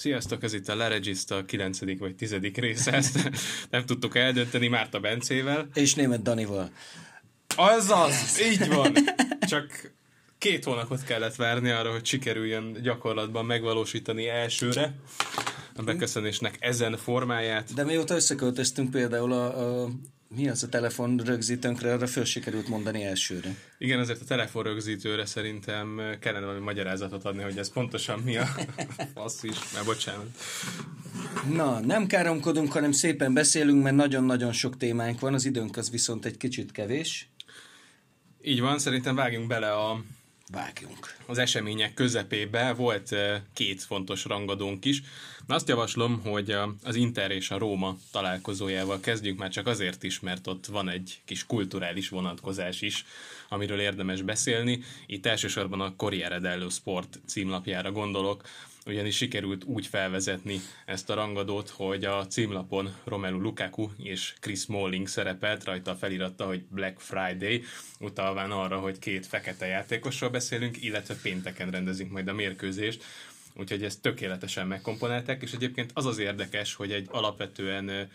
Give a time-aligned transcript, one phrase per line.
[0.00, 1.98] Sziasztok, ez itt a Leregista a 9.
[1.98, 2.34] vagy 10.
[2.54, 3.30] része, ezt
[3.70, 5.68] nem tudtuk eldönteni Márta Bencével.
[5.74, 6.70] És német Danival.
[7.56, 8.92] Azaz, így van.
[9.40, 9.92] Csak
[10.38, 14.94] két hónapot kellett várni arra, hogy sikerüljön gyakorlatban megvalósítani elsőre
[15.76, 17.74] a beköszönésnek ezen formáját.
[17.74, 19.90] De mióta összeköltöztünk például a, a
[20.34, 23.54] mi az a telefon rögzítőnkre, arra föl sikerült mondani elsőre.
[23.78, 28.46] Igen, azért a telefon rögzítőre szerintem kellene valami magyarázatot adni, hogy ez pontosan mi a
[29.14, 30.26] fasz is, mert bocsánat.
[31.52, 36.24] Na, nem káromkodunk, hanem szépen beszélünk, mert nagyon-nagyon sok témánk van, az időnk az viszont
[36.24, 37.30] egy kicsit kevés.
[38.42, 40.02] Így van, szerintem vágjunk bele a
[40.52, 41.14] Vágjunk.
[41.26, 43.14] Az események közepébe volt
[43.52, 45.02] két fontos rangadónk is.
[45.46, 50.20] Na azt javaslom, hogy az Inter és a Róma találkozójával kezdjünk már csak azért is,
[50.20, 53.04] mert ott van egy kis kulturális vonatkozás is,
[53.48, 54.82] amiről érdemes beszélni.
[55.06, 58.42] Itt elsősorban a Corriere dello Sport címlapjára gondolok,
[58.90, 65.08] ugyanis sikerült úgy felvezetni ezt a rangadót, hogy a címlapon Romelu Lukaku és Chris Smalling
[65.08, 67.62] szerepelt, rajta feliratta, hogy Black Friday,
[67.98, 73.04] utalván arra, hogy két fekete játékosról beszélünk, illetve pénteken rendezünk majd a mérkőzést,
[73.54, 78.10] úgyhogy ezt tökéletesen megkomponálták, és egyébként az az érdekes, hogy egy alapvetően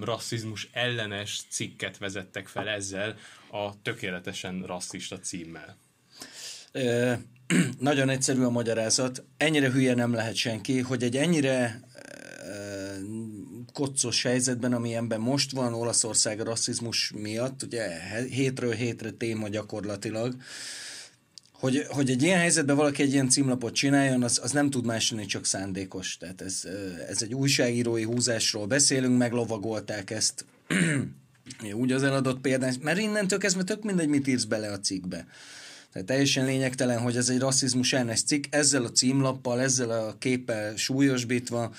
[0.00, 3.16] rasszizmus ellenes cikket vezettek fel ezzel
[3.50, 5.76] a tökéletesen rasszista címmel.
[7.78, 9.24] nagyon egyszerű a magyarázat.
[9.36, 11.88] Ennyire hülye nem lehet senki, hogy egy ennyire
[13.72, 17.88] koccos helyzetben, amilyenben most van Olaszország a rasszizmus miatt, ugye
[18.30, 20.36] hétről hétre téma gyakorlatilag,
[21.52, 25.10] hogy, hogy egy ilyen helyzetben valaki egy ilyen címlapot csináljon, az, az nem tud más
[25.10, 26.16] lenni, csak szándékos.
[26.16, 26.62] Tehát ez,
[27.08, 30.44] ez egy újságírói húzásról beszélünk, meglovagolták ezt
[31.72, 35.26] úgy az eladott példán, mert innentől kezdve tök mindegy, mit írsz bele a cikkbe.
[35.92, 40.76] Tehát teljesen lényegtelen, hogy ez egy rasszizmus ellenes cikk, ezzel a címlappal, ezzel a képpel
[40.76, 41.74] súlyosbítva,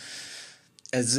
[0.89, 1.17] ez,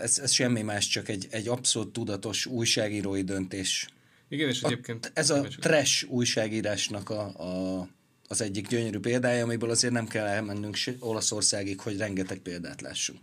[0.00, 3.88] ez, ez semmi más, csak egy, egy abszolút tudatos újságírói döntés.
[4.28, 5.06] Igen, és egyébként...
[5.06, 7.88] A, ez a trash újságírásnak a, a,
[8.28, 13.20] az egyik gyönyörű példája, amiből azért nem kell elmennünk Olaszországig, hogy rengeteg példát lássunk.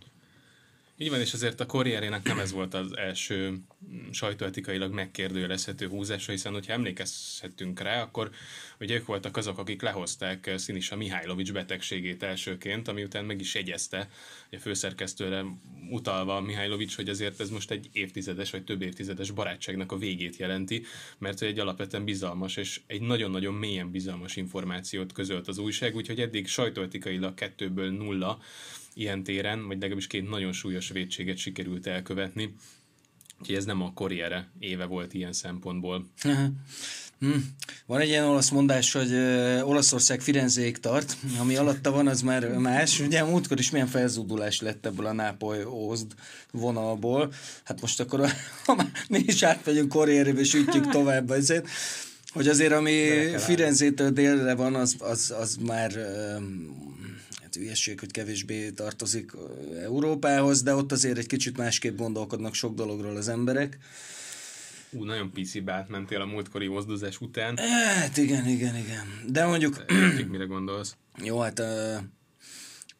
[1.02, 3.58] Így van, és azért a Corrierének nem ez volt az első
[4.10, 8.30] sajtóetikailag megkérdőjelezhető húzása, hiszen hogyha emlékezhetünk rá, akkor
[8.80, 14.08] ugye ők voltak azok, akik lehozták Sinisa Mihálylovics betegségét elsőként, ami után meg is jegyezte,
[14.52, 15.44] a főszerkesztőre
[15.90, 20.84] utalva Mihálylovics, hogy azért ez most egy évtizedes vagy több évtizedes barátságnak a végét jelenti,
[21.18, 26.46] mert egy alapvetően bizalmas és egy nagyon-nagyon mélyen bizalmas információt közölt az újság, úgyhogy eddig
[26.46, 28.40] sajtóetikailag kettőből nulla
[28.94, 32.54] ilyen téren, vagy legalábbis két nagyon súlyos védséget sikerült elkövetni.
[33.40, 36.06] Úgyhogy ez nem a Corriere éve volt ilyen szempontból.
[37.20, 37.36] Hm.
[37.86, 42.48] Van egy ilyen olasz mondás, hogy uh, Olaszország Firenzéig tart, ami alatta van, az már
[42.48, 43.00] más.
[43.00, 46.12] Ugye múltkor is milyen felzúdulás lett ebből a nápoly ózd
[46.50, 47.32] vonalból.
[47.64, 48.20] Hát most akkor,
[48.66, 51.68] ha már mi is átmegyünk Korrierébe, és ütjük tovább azért,
[52.32, 53.08] hogy azért ami
[53.38, 55.92] Firenzétől délre van, az, az, az már
[57.54, 59.32] hát ügyesség, hogy kevésbé tartozik
[59.82, 63.78] Európához, de ott azért egy kicsit másképp gondolkodnak sok dologról az emberek.
[64.90, 67.56] Ú, nagyon pici átmentél a múltkori mozdozás után.
[67.56, 69.06] Hát igen, igen, igen.
[69.26, 69.84] De mondjuk...
[69.86, 70.96] De, mire gondolsz?
[71.22, 71.96] Jó, hát uh,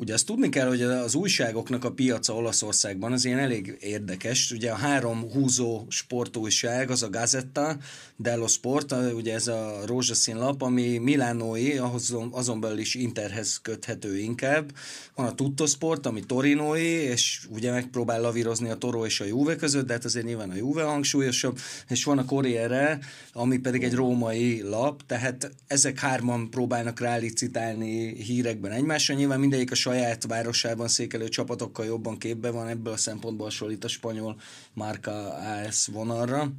[0.01, 4.51] Ugye azt tudni kell, hogy az újságoknak a piaca Olaszországban az ilyen elég érdekes.
[4.51, 7.77] Ugye a három húzó sportújság, az a Gazetta
[8.17, 14.19] dello Sport, ugye ez a rózsaszín lap, ami Milánói, ahhoz, azon belül is Interhez köthető
[14.19, 14.73] inkább.
[15.15, 19.57] Van a Tutto Sport, ami Torinói, és ugye megpróbál lavírozni a Toro és a Juve
[19.57, 22.99] között, de hát azért nyilván a Juve hangsúlyosabb, és van a Corriere,
[23.33, 29.15] ami pedig egy római lap, tehát ezek hárman próbálnak rálicitálni hírekben egymásra.
[29.15, 33.89] Nyilván mindegyik a saját városában székelő csapatokkal jobban képbe van, ebből a szempontból hasonlít a
[33.89, 34.41] spanyol
[34.73, 36.53] Marca AS vonalra.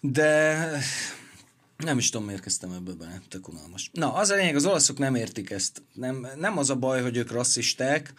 [0.00, 0.70] De
[1.76, 3.90] nem is tudom, miért kezdtem ebbe bele, tök unalmas.
[3.92, 5.82] Na, az a lényeg, az olaszok nem értik ezt.
[5.92, 8.12] Nem, nem az a baj, hogy ők rasszisták,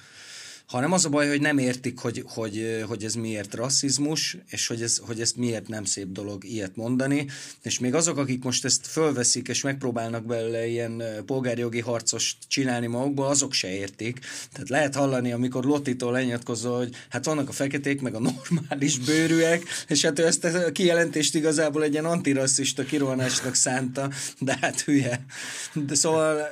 [0.70, 4.82] hanem az a baj, hogy nem értik, hogy, hogy, hogy ez miért rasszizmus, és hogy
[4.82, 7.28] ez, hogy ez miért nem szép dolog ilyet mondani,
[7.62, 13.26] és még azok, akik most ezt fölveszik, és megpróbálnak belőle ilyen polgárjogi harcos csinálni magukból,
[13.26, 14.20] azok se értik.
[14.52, 19.64] Tehát lehet hallani, amikor Lotitól lenyatkozol, hogy hát vannak a feketék, meg a normális bőrűek,
[19.88, 25.26] és hát ő ezt a kijelentést igazából egy ilyen antirasszista kirohanásnak szánta, de hát hülye.
[25.74, 26.48] De szóval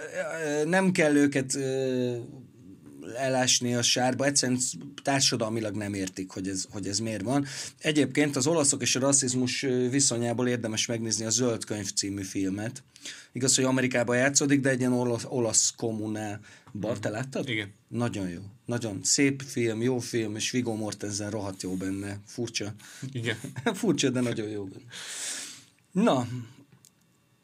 [0.66, 1.58] nem kell őket
[3.16, 4.60] elásni a sárba, egyszerűen
[5.04, 7.46] társadalmilag nem értik, hogy ez, hogy ez miért van.
[7.80, 12.84] Egyébként az olaszok és a rasszizmus viszonyából érdemes megnézni a Zöld könyv című filmet.
[13.32, 16.40] Igaz, hogy Amerikában játszódik, de egy ilyen olasz, olasz kommunál.
[16.72, 17.50] Bar, te láttad?
[17.50, 17.72] Igen.
[17.88, 18.42] Nagyon jó.
[18.66, 22.20] Nagyon szép film, jó film, és Viggo Mortensen rohadt jó benne.
[22.26, 22.74] Furcsa.
[23.12, 23.38] Igen.
[23.80, 24.86] Furcsa, de nagyon jó benne.
[25.92, 26.28] Na,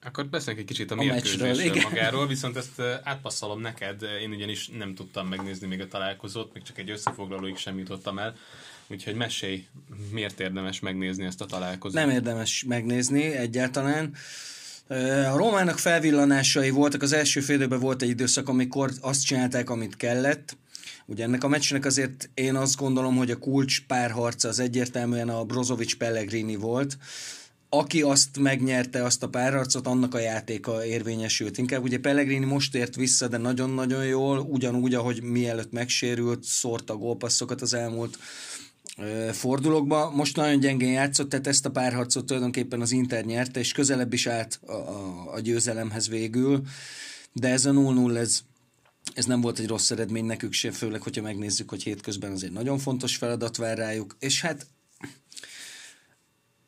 [0.05, 4.95] akkor beszéljünk egy kicsit a, A mérkőzésről magáról, viszont ezt átpasszolom neked, én ugyanis nem
[4.95, 8.35] tudtam megnézni még a találkozót, még csak egy összefoglalóig sem jutottam el,
[8.88, 9.65] úgyhogy mesélj,
[10.11, 12.00] miért érdemes megnézni ezt a találkozót?
[12.00, 14.15] nem érdemes megnézni egyáltalán.
[15.31, 19.95] A Rómának felvillanásai voltak, az első fél időben volt egy időszak, amikor azt csinálták, amit
[19.95, 20.57] kellett.
[21.05, 25.44] Ugye ennek a meccsnek azért én azt gondolom, hogy a kulcs párharca az egyértelműen a
[25.44, 26.97] Brozovic Pellegrini volt.
[27.75, 31.57] Aki azt megnyerte, azt a párharcot, annak a játéka érvényesült.
[31.57, 37.61] Inkább ugye Pellegrini most ért vissza, de nagyon-nagyon jól, ugyanúgy, ahogy mielőtt megsérült, szórta gólpasszokat
[37.61, 38.17] az elmúlt
[39.31, 40.11] fordulókba.
[40.11, 44.27] Most nagyon gyengén játszott, tehát ezt a párharcot tulajdonképpen az Inter nyerte, és közelebb is
[44.27, 46.61] állt a, a, a győzelemhez végül.
[47.31, 48.41] De ez a 0-0, ez,
[49.13, 52.77] ez nem volt egy rossz eredmény nekük se, főleg, hogyha megnézzük, hogy hétközben azért nagyon
[52.77, 54.67] fontos feladat vár rájuk, és hát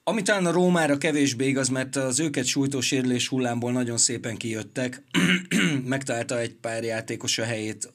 [0.07, 5.03] ami talán a Rómára kevésbé igaz, mert az őket sújtó sérülés hullámból nagyon szépen kijöttek.
[5.85, 7.91] Megtalálta egy pár játékos a helyét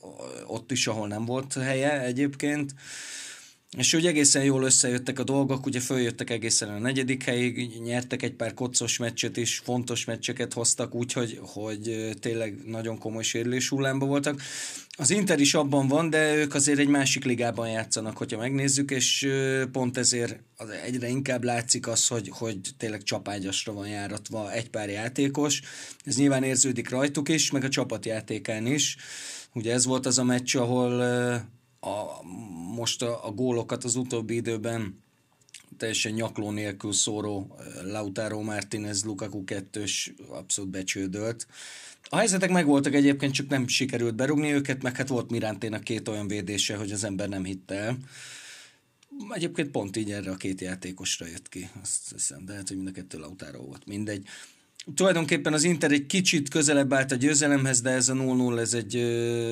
[0.47, 2.75] ott is, ahol nem volt helye egyébként.
[3.77, 8.33] És úgy egészen jól összejöttek a dolgok, ugye följöttek egészen a negyedik helyig, nyertek egy
[8.33, 14.43] pár kocos meccset is, fontos meccseket hoztak, úgyhogy hogy tényleg nagyon komoly sérülés hullámba voltak.
[14.97, 19.29] Az Inter is abban van, de ők azért egy másik ligában játszanak, hogyha megnézzük, és
[19.73, 20.43] pont ezért
[20.85, 25.61] egyre inkább látszik az, hogy, hogy tényleg csapágyasra van járatva egy pár játékos.
[26.05, 28.97] Ez nyilván érződik rajtuk is, meg a csapatjátékán is.
[29.55, 31.03] Ugye ez volt az a meccs, ahol
[31.81, 32.23] a,
[32.75, 35.03] most a, a gólokat az utóbbi időben
[35.77, 41.47] teljesen nyakló nélkül szóró eh, Lautaro Martinez Lukaku kettős abszolút becsődölt.
[42.09, 46.29] A helyzetek megvoltak egyébként, csak nem sikerült berugni őket, meg hát volt Miránténak két olyan
[46.29, 47.97] védése, hogy az ember nem hitte el.
[49.31, 52.89] Egyébként pont így erre a két játékosra jött ki, azt hiszem, de hát, hogy mind
[52.89, 54.27] a kettő Lautaro volt, mindegy.
[54.95, 58.97] Tulajdonképpen az Inter egy kicsit közelebb állt a győzelemhez, de ez a 0-0 ez egy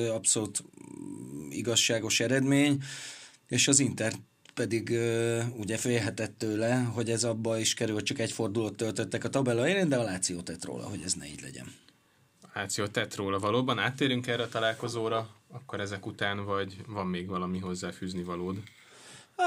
[0.09, 2.83] abszolút mm, igazságos eredmény,
[3.47, 4.13] és az Inter
[4.53, 9.29] pedig ö, ugye félhetett tőle, hogy ez abba is kerül, csak egy fordulót töltöttek a
[9.29, 11.73] tabella élén, de a Láció tett róla, hogy ez ne így legyen.
[12.53, 17.59] Láció tett róla valóban, áttérünk erre a találkozóra, akkor ezek után, vagy van még valami
[17.59, 18.57] hozzáfűzni valód?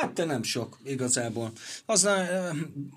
[0.01, 1.53] Hát te nem sok, igazából.
[1.87, 2.09] Az,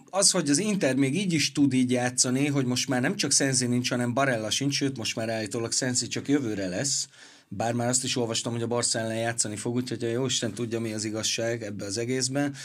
[0.09, 3.31] az, hogy az Inter még így is tud így játszani, hogy most már nem csak
[3.31, 7.07] Szenzi nincs, hanem Barella sincs, sőt, most már állítólag Szenzi csak jövőre lesz,
[7.47, 10.79] bár már azt is olvastam, hogy a Barca ellen játszani fog, úgyhogy a Jóisten tudja,
[10.79, 12.55] mi az igazság ebbe az egészben.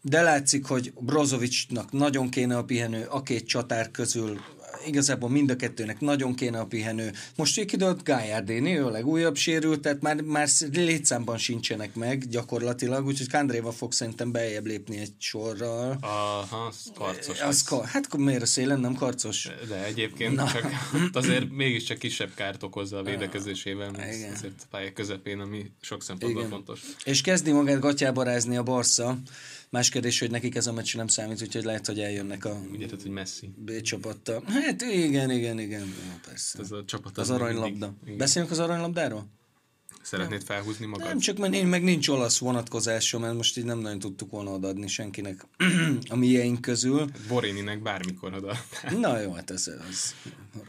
[0.00, 4.40] De látszik, hogy Brozovicsnak nagyon kéne a pihenő, a két csatár közül
[4.86, 7.12] igazából mind a kettőnek nagyon kéne a pihenő.
[7.36, 13.30] Most kidőlt Gájárdéni, ő a legújabb sérült, tehát már, már létszámban sincsenek meg gyakorlatilag, úgyhogy
[13.30, 15.98] Kandréva fog szerintem beljebb lépni egy sorral.
[16.00, 17.40] Aha, az karcos.
[17.40, 19.48] Az ka- hát miért a szélen nem karcos?
[19.68, 20.52] De egyébként Na.
[20.52, 20.66] csak
[21.06, 26.02] ott azért mégiscsak kisebb kárt okozza a védekezésével, mert azért a pálya közepén, ami sok
[26.02, 26.52] szempontból Igen.
[26.54, 26.80] fontos.
[27.04, 29.18] És kezdi magát gatyába rázni a Barca.
[29.72, 32.84] Más kérdés, hogy nekik ez a meccs nem számít, úgyhogy lehet, hogy eljönnek a Ugye,
[32.86, 33.54] tehát, hogy Messi.
[33.56, 34.42] B csapattal.
[34.46, 35.80] Hát igen, igen, igen.
[35.80, 36.58] Jó, persze.
[36.60, 37.68] Ez a csapat Az még aranylabda.
[37.86, 38.16] mindig- igen.
[38.16, 39.26] Beszélünk az aranylabdáról?
[40.02, 41.06] Szeretnéd felhúzni magad?
[41.06, 44.50] Nem, csak mert én meg nincs olasz vonatkozásom, mert most így nem nagyon tudtuk volna
[44.50, 45.46] odaadni senkinek
[46.08, 47.10] a miénk közül.
[47.28, 48.56] Borininek bármikor oda.
[48.98, 50.14] Na jó, hát ez az.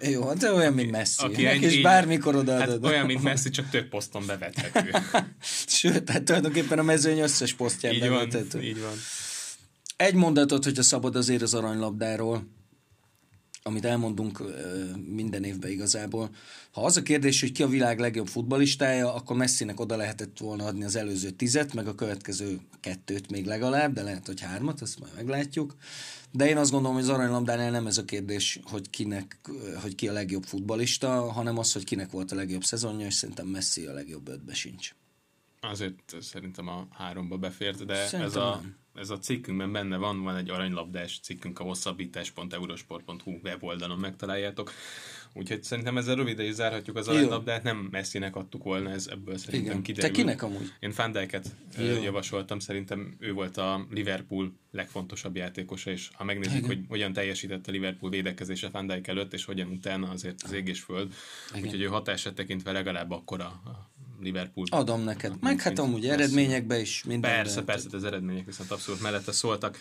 [0.01, 1.23] Jó, hát olyan, mint Messi.
[1.25, 2.85] Aki ennyi- is bármikor Hát odaadod.
[2.85, 4.91] olyan, mint Messi, csak több poszton bevethető.
[5.67, 8.61] Sőt, hát tulajdonképpen a mezőny összes posztján így van, bevethető.
[8.61, 8.93] így van.
[9.95, 12.47] Egy mondatot, hogyha szabad azért az aranylabdáról,
[13.63, 14.43] amit elmondunk
[15.07, 16.29] minden évben igazából.
[16.71, 20.65] Ha az a kérdés, hogy ki a világ legjobb futbalistája, akkor Messinek oda lehetett volna
[20.65, 24.99] adni az előző tizet, meg a következő kettőt még legalább, de lehet, hogy hármat, ezt
[24.99, 25.75] majd meglátjuk.
[26.31, 29.39] De én azt gondolom, hogy az aranylabdánál nem ez a kérdés, hogy, kinek,
[29.81, 33.47] hogy ki a legjobb futbalista, hanem az, hogy kinek volt a legjobb szezonja, és szerintem
[33.47, 34.95] Messi a legjobb ötbe sincs.
[35.59, 38.75] Azért szerintem a háromba befért, de ez Szerintem a, nem.
[38.93, 44.71] Ez a cikkünkben benne van, van egy aranylabdás cikkünk a hosszabbítás.eurosport.hu weboldalon megtaláljátok.
[45.33, 49.71] Úgyhogy szerintem ezzel röviden is zárhatjuk az aranylabdát, nem Messinek adtuk volna, ez ebből szerintem
[49.71, 49.83] Igen.
[49.83, 50.09] kiderül.
[50.09, 50.73] Te kinek amúgy?
[50.79, 51.47] Én Van Dijket
[51.77, 52.03] ö, Jó.
[52.03, 56.67] javasoltam, szerintem ő volt a Liverpool legfontosabb játékosa, és ha megnézzük, Igen.
[56.67, 60.67] hogy hogyan teljesített a Liverpool védekezése Van Dijk előtt, és hogyan utána, azért az ég
[60.67, 61.13] és föld.
[61.51, 61.63] Igen.
[61.63, 63.92] Úgyhogy ő hatását tekintve legalább akkora a
[64.23, 64.65] Liverpool.
[64.69, 65.33] Adom neked.
[65.41, 67.31] Meg hát amúgy eredményekbe is minden.
[67.31, 69.77] Persze, persze, az eredmények viszont abszolút mellette szóltak.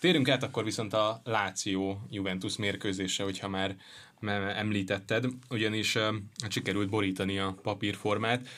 [0.00, 3.76] Térjünk át akkor viszont a Láció Juventus mérkőzése, hogyha már
[4.56, 6.14] említetted, ugyanis uh,
[6.48, 8.48] sikerült borítani a papírformát.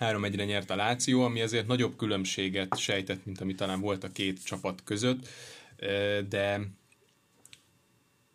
[0.00, 4.44] 3-1-re nyert a Láció, ami azért nagyobb különbséget sejtett, mint ami talán volt a két
[4.44, 5.28] csapat között,
[6.28, 6.60] de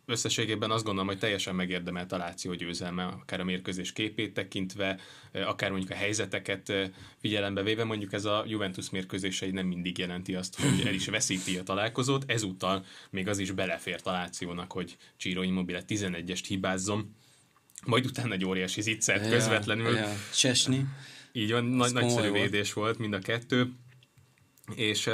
[0.06, 5.00] összességében azt gondolom, hogy teljesen megérdemelt a Láció győzelme, akár a mérkőzés képét tekintve,
[5.32, 6.72] akár mondjuk a helyzeteket
[7.20, 11.58] figyelembe véve, mondjuk ez a Juventus mérkőzései nem mindig jelenti azt, hogy el is veszíti
[11.58, 17.16] a találkozót, ezúttal még az is belefért a Lációnak, hogy Ciro Immobile 11-est hibázzom,
[17.84, 19.96] majd utána egy óriási zicsert ja, közvetlenül.
[19.96, 20.86] Ja, Csesni.
[21.32, 23.72] Így van, nagy, nagyszerű védés volt mind a kettő,
[24.74, 25.10] és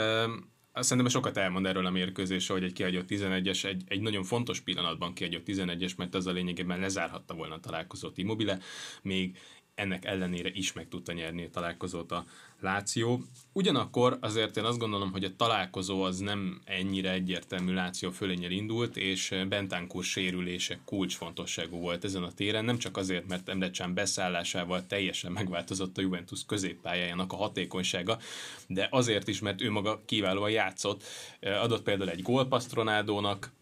[0.72, 4.60] azt szerintem sokat elmond erről a mérkőzés, hogy egy kihagyott 11-es, egy, egy nagyon fontos
[4.60, 8.58] pillanatban kihagyott 11-es, mert az a lényegében lezárhatta volna a találkozót Immobile,
[9.02, 9.38] még
[9.74, 12.24] ennek ellenére is meg tudta nyerni a találkozót a
[12.60, 13.22] Láció.
[13.52, 18.96] Ugyanakkor azért én azt gondolom, hogy a találkozó az nem ennyire egyértelmű Láció fölényel indult,
[18.96, 24.86] és Bentánkur sérülése kulcsfontosságú volt ezen a téren, nem csak azért, mert Emre Can beszállásával
[24.86, 28.18] teljesen megváltozott a Juventus középpályájának a hatékonysága,
[28.66, 31.02] de azért is, mert ő maga kiválóan játszott.
[31.40, 33.52] Adott például egy gólpaszt Ronaldónak,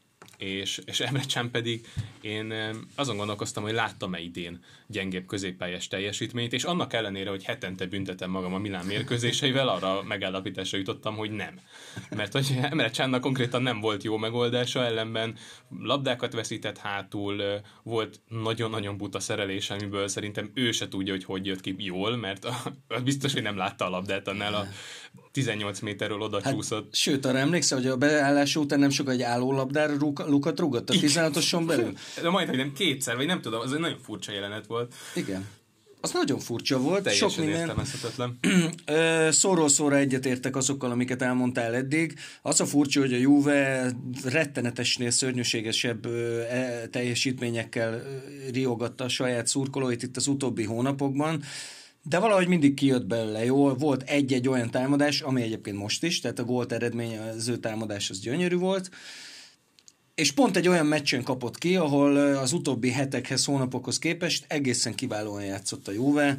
[0.40, 1.86] és, és Emre Can pedig
[2.20, 2.54] én
[2.94, 8.54] azon gondolkoztam, hogy láttam-e idén gyengébb középpályás teljesítményt, és annak ellenére, hogy hetente büntetem magam
[8.54, 11.60] a Milán mérkőzéseivel, arra megállapításra jutottam, hogy nem.
[12.16, 15.36] Mert hogy Emre Cannak konkrétan nem volt jó megoldása, ellenben
[15.80, 21.60] labdákat veszített hátul, volt nagyon-nagyon buta szerelés, amiből szerintem ő se tudja, hogy hogy jött
[21.60, 22.62] ki jól, mert a,
[23.04, 24.66] biztos, hogy nem látta a labdát annál a
[25.32, 26.94] 18 méterről oda hát, csúszott.
[26.94, 29.96] Sőt, arra emlékszel, hogy a beállás után nem sok egy állólabdára
[30.30, 31.92] lukat rúgott a 16-oson belül?
[32.22, 34.94] De majd, hogy nem kétszer, vagy nem tudom, az egy nagyon furcsa jelenet volt.
[35.14, 35.46] Igen.
[36.00, 37.02] Az nagyon furcsa volt.
[37.02, 37.82] Teljesen Sok minden.
[39.32, 42.18] Szóról szóra egyetértek azokkal, amiket elmondtál eddig.
[42.42, 43.92] Az a furcsa, hogy a Juve
[44.24, 48.02] rettenetesnél szörnyűségesebb e, teljesítményekkel
[48.52, 51.42] riogatta a saját szurkolóit itt az utóbbi hónapokban
[52.02, 53.74] de valahogy mindig kijött belőle jól.
[53.74, 58.10] Volt egy-egy olyan támadás, ami egyébként most is, tehát a gólt eredménye, az ő támadás
[58.10, 58.90] az gyönyörű volt,
[60.20, 65.44] és pont egy olyan meccsen kapott ki, ahol az utóbbi hetekhez, hónapokhoz képest egészen kiválóan
[65.44, 66.36] játszott a Juve,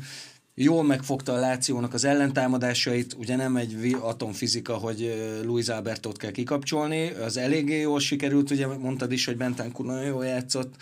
[0.55, 7.09] jól megfogta a Lációnak az ellentámadásait, ugye nem egy atomfizika, hogy Luis Albertot kell kikapcsolni,
[7.09, 10.75] az eléggé jól sikerült, ugye mondtad is, hogy Bentánkur nagyon jól játszott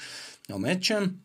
[0.48, 1.24] a meccsen,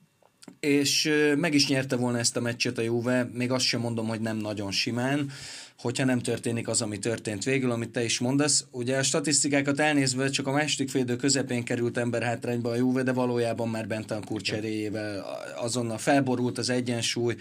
[0.61, 4.21] és meg is nyerte volna ezt a meccset a Juve, még azt sem mondom, hogy
[4.21, 5.31] nem nagyon simán,
[5.79, 8.67] hogyha nem történik az, ami történt végül, amit te is mondasz.
[8.71, 13.13] Ugye a statisztikákat elnézve csak a második félidő közepén került ember hátrányba a Juve, de
[13.13, 15.25] valójában már bent a cseréjével
[15.57, 17.37] azonnal felborult az egyensúly,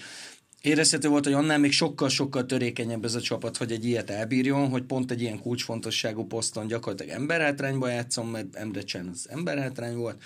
[0.62, 4.84] Érezhető volt, hogy annál még sokkal-sokkal törékenyebb ez a csapat, hogy egy ilyet elbírjon, hogy
[4.84, 10.18] pont egy ilyen kulcsfontosságú poszton gyakorlatilag emberhátrányba játszom, mert Emre Can az emberhátrány volt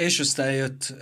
[0.00, 0.94] és aztán jött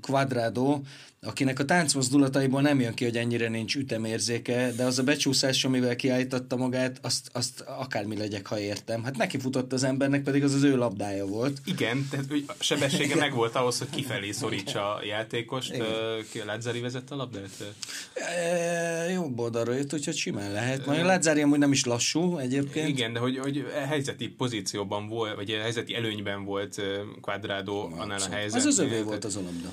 [0.00, 0.80] Quadrado,
[1.26, 5.96] akinek a táncmozdulataiból nem jön ki, hogy ennyire nincs ütemérzéke, de az a becsúszás, amivel
[5.96, 9.04] kiállította magát, azt, azt akármi legyek, ha értem.
[9.04, 11.60] Hát neki futott az embernek, pedig az az ő labdája volt.
[11.64, 15.74] Igen, tehát a sebessége meg volt ahhoz, hogy kifelé szorítsa a játékost.
[16.34, 17.74] A Lázzari vezette a labdát?
[18.14, 20.86] E, jobb oldalra jött, úgyhogy simán lehet.
[20.86, 22.88] Majd a Lázzari amúgy nem is lassú egyébként.
[22.88, 26.82] Igen, de hogy, hogy helyzeti pozícióban volt, vagy helyzeti előnyben volt
[27.20, 28.68] Quadrado annál a helyzetnél.
[28.68, 29.68] Az az övé volt az a labda.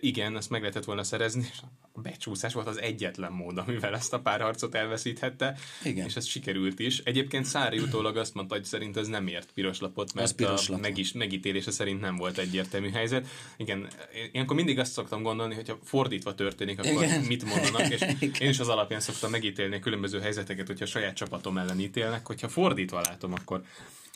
[0.00, 1.58] Igen, azt meg lehetett volna szerezni, és
[1.92, 6.06] a becsúszás volt az egyetlen mód, amivel ezt a párharcot elveszíthette, Igen.
[6.06, 6.98] és ez sikerült is.
[6.98, 10.76] Egyébként Szári utólag azt mondta, hogy szerint ez nem ért piros lapot, mert piros a
[10.76, 13.26] megis, megítélése szerint nem volt egyértelmű helyzet.
[13.56, 13.88] Igen,
[14.32, 17.20] ilyenkor mindig azt szoktam gondolni, hogyha fordítva történik, akkor Igen.
[17.20, 18.42] mit mondanak, és Igen.
[18.42, 22.26] én is az alapján szoktam megítélni a különböző helyzeteket, hogyha a saját csapatom ellen ítélnek,
[22.26, 23.62] hogyha fordítva látom, akkor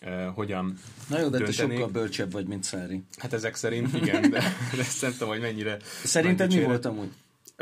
[0.05, 3.03] uh, hogyan Na jó, de te sokkal bölcsebb vagy, mint Szári.
[3.19, 4.43] Hát ezek szerint igen, de,
[4.77, 5.77] de szerintem, hogy mennyire...
[6.05, 7.11] Szerinted mi volt amúgy?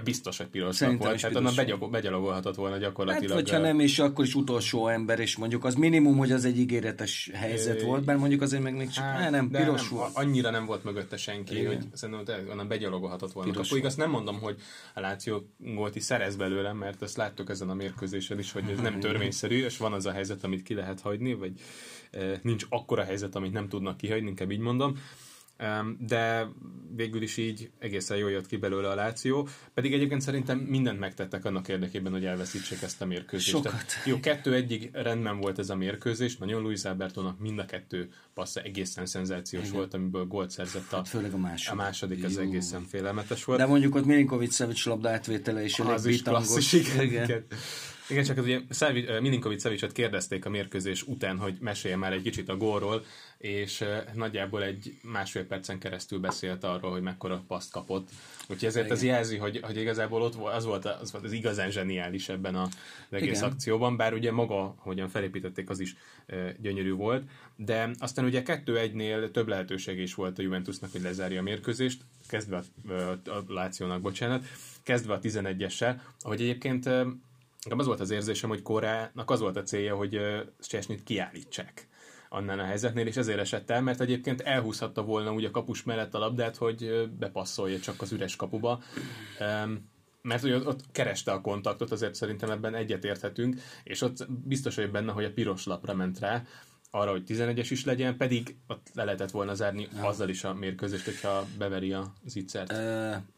[0.03, 3.37] Biztos, hogy piros Szerintem volt, tehát onnan begyalog, begyalogolhatott volna gyakorlatilag.
[3.37, 6.59] Hát, hogyha nem is, akkor is utolsó ember, és mondjuk az minimum, hogy az egy
[6.59, 10.11] ígéretes helyzet é, volt, mert mondjuk azért meg még csak, hát, nem, piros nem, volt.
[10.15, 11.67] Annyira nem volt mögötte senki, Igen.
[11.67, 13.51] hogy szerintem onnan begyalogolhatott volna.
[13.51, 14.57] Piros akkor azt nem mondom, hogy
[14.95, 18.79] a Láció gólt is szerez belőle, mert ezt láttuk ezen a mérkőzésen is, hogy ez
[18.79, 21.53] nem törvényszerű, és van az a helyzet, amit ki lehet hagyni, vagy
[22.43, 24.99] nincs akkora helyzet, amit nem tudnak kihagyni, inkább így mondom.
[25.99, 26.49] De
[26.97, 31.45] végül is így egészen jól jött ki belőle a Láció, pedig egyébként szerintem mindent megtettek
[31.45, 33.49] annak érdekében, hogy elveszítsék ezt a mérkőzést.
[33.49, 33.71] Sokat.
[33.71, 38.09] Tehát, jó, kettő egyig rendben volt ez a mérkőzés, nagyon Luis Albertónak mind a kettő
[38.35, 39.77] passza egészen szenzációs Igen.
[39.77, 41.81] volt, amiből gólt szerzett a, hát főleg a második.
[41.81, 43.59] A második az egészen félelmetes volt.
[43.59, 46.73] De mondjuk ott Milinkovic Szevics labda átvétele is elég az is klasszis,
[48.09, 48.25] igen.
[48.25, 52.57] csak az ugye Milinkovic Szevicset kérdezték a mérkőzés után, hogy mesélje már egy kicsit a
[52.57, 53.05] gólról,
[53.39, 58.09] és nagyjából egy másfél percen keresztül beszélt arról, hogy mekkora paszt kapott.
[58.41, 58.97] Úgyhogy ezért Igen.
[58.97, 62.55] ez jelzi, hogy, hogy igazából ott volt, az, volt, az volt az igazán zseniális ebben
[62.55, 62.69] az
[63.11, 63.51] egész Igen.
[63.51, 65.97] akcióban, bár ugye maga, hogyan felépítették, az is
[66.61, 67.23] gyönyörű volt,
[67.57, 72.01] de aztán ugye kettő egynél több lehetőség is volt a Juventusnak, hogy lezárja a mérkőzést,
[72.29, 72.93] kezdve a,
[73.31, 74.45] a Lációnak, bocsánat,
[74.83, 76.89] kezdve a 11-essel, ahogy egyébként
[77.65, 80.21] Nekem az volt az érzésem, hogy Korának az volt a célja, hogy
[80.61, 81.89] Csesnit kiállítsák
[82.29, 86.15] annál a helyzetnél, és ezért esett el, mert egyébként elhúzhatta volna úgy a kapus mellett
[86.15, 88.83] a labdát, hogy bepasszolja csak az üres kapuba.
[90.23, 95.13] Mert hogy ott kereste a kontaktot, azért szerintem ebben egyetérthetünk, és ott biztos vagyok benne,
[95.13, 96.43] hogy a piros lapra ment rá,
[96.95, 100.07] arra, hogy 11-es is legyen, pedig ott le lehetett volna zárni ja.
[100.07, 102.73] azzal is a mérkőzést, hogyha beveri a zicsert.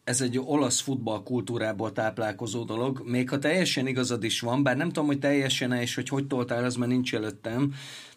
[0.05, 5.07] Ez egy olasz futballkultúrából táplálkozó dolog, még ha teljesen igazad is van, bár nem tudom,
[5.07, 7.75] hogy teljesen és hogy hogy toltál, az már nincs előttem,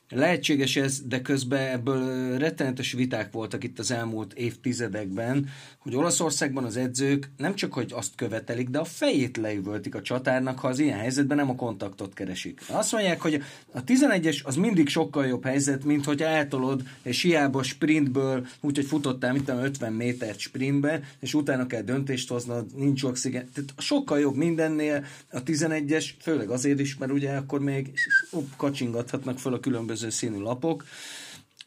[0.09, 6.77] Lehetséges ez, de közben ebből rettenetes viták voltak itt az elmúlt évtizedekben, hogy Olaszországban az
[6.77, 10.97] edzők nem csak, hogy azt követelik, de a fejét leüvöltik a csatárnak, ha az ilyen
[10.97, 12.61] helyzetben nem a kontaktot keresik.
[12.67, 17.63] Azt mondják, hogy a 11-es az mindig sokkal jobb helyzet, mint hogy eltolod és hiába
[17.63, 23.49] sprintből, úgyhogy futottál, mint 50 métert sprintbe, és utána kell döntést hoznod, nincs oxigén.
[23.53, 27.91] Tehát sokkal jobb mindennél a 11-es, főleg azért is, mert ugye akkor még
[28.31, 30.85] upp, kacsingathatnak föl a különböző különböző színű lapok.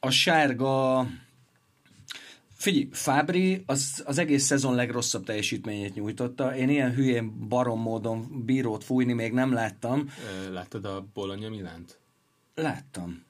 [0.00, 1.06] A sárga
[2.54, 6.56] Figyelj, Fábri az, az egész szezon legrosszabb teljesítményét nyújtotta.
[6.56, 10.10] Én ilyen hülyén barom módon bírót fújni még nem láttam.
[10.50, 11.98] Láttad a Bologna Milánt?
[12.54, 13.24] Láttam.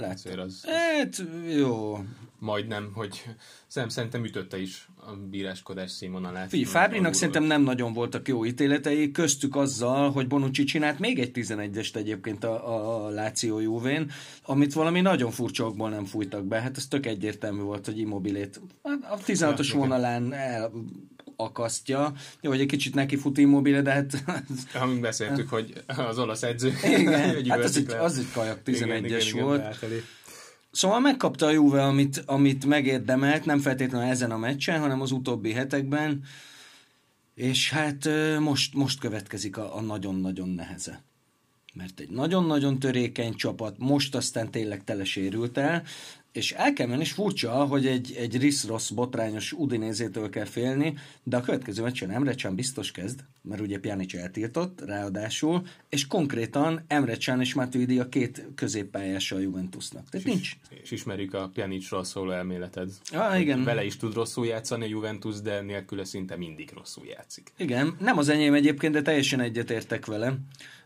[0.00, 0.70] Azért az, az...
[0.70, 1.22] Hát,
[1.56, 1.98] jó
[2.38, 3.24] majdnem, hogy
[3.66, 6.48] szem, szerintem ütötte is a bíráskodás színvonalát.
[6.48, 11.30] Figyelj, Fábrinak szerintem nem nagyon voltak jó ítéletei, köztük azzal, hogy Bonucci csinált még egy
[11.34, 14.10] 11-est egyébként a, a, a Láció Juvén,
[14.42, 16.60] amit valami nagyon furcsa okból nem fújtak be.
[16.60, 20.72] Hát ez tök egyértelmű volt, hogy immobilét a 16-os vonalán el
[21.40, 22.12] akasztja.
[22.40, 24.24] Jó, hogy egy kicsit neki fut immobile, de hát...
[24.74, 26.72] Amint beszéltük, hogy az olasz edző.
[26.98, 29.76] Igen, hát az egy, az egy kajak 11-es volt.
[29.82, 30.00] Igen,
[30.70, 35.52] Szóval megkapta a Juve, amit, amit megérdemelt, nem feltétlenül ezen a meccsen, hanem az utóbbi
[35.52, 36.24] hetekben,
[37.34, 38.08] és hát
[38.38, 41.02] most, most következik a, a nagyon-nagyon neheze.
[41.74, 45.82] Mert egy nagyon-nagyon törékeny csapat most aztán tényleg telesérült el,
[46.38, 51.36] és el kell menni, és furcsa, hogy egy, egy Risz-Rossz botrányos Udinézétől kell félni, de
[51.36, 57.16] a következő meccsen Emre Can biztos kezd, mert ugye Pjanic eltiltott, ráadásul, és konkrétan Emre
[57.16, 60.08] Can és Matuidi a két középpályása a Juventusnak.
[60.10, 60.52] Tehát és nincs.
[60.82, 62.90] És ismerjük a Pjanicról szóló elméleted.
[63.12, 63.64] Ah, igen.
[63.64, 67.52] Vele is tud rosszul játszani a Juventus, de nélküle szinte mindig rosszul játszik.
[67.56, 70.38] Igen, nem az enyém egyébként, de teljesen egyetértek vele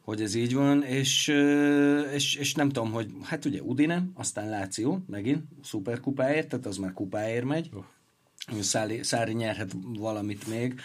[0.04, 1.28] hogy ez így van, és,
[2.14, 6.92] és, és nem tudom, hogy hát ugye Udine, aztán Láció, megint szuperkupáért, tehát az már
[6.92, 7.70] kupáért megy.
[7.74, 7.84] Oh.
[8.60, 10.80] Szári, Szári nyerhet valamit még.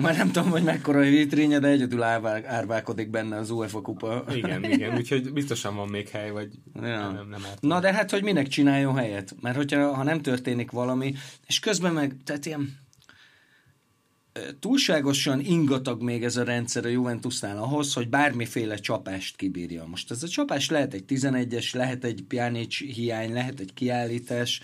[0.00, 4.24] Már nem tudom, hogy mekkora a vitrínje, de egyedül árválkodik benne az UEFA kupa.
[4.34, 6.80] Igen, igen, úgyhogy biztosan van még hely, vagy ja.
[6.80, 9.34] nem, nem, nem Na de hát, hogy minek csináljon helyet?
[9.40, 11.14] Mert hogyha ha nem történik valami,
[11.46, 12.78] és közben meg, tehát ilyen
[14.60, 19.84] túlságosan ingatag még ez a rendszer a Juventusnál ahhoz, hogy bármiféle csapást kibírja.
[19.86, 24.60] Most ez a csapás lehet egy 11-es, lehet egy Pjanic hiány, lehet egy kiállítás,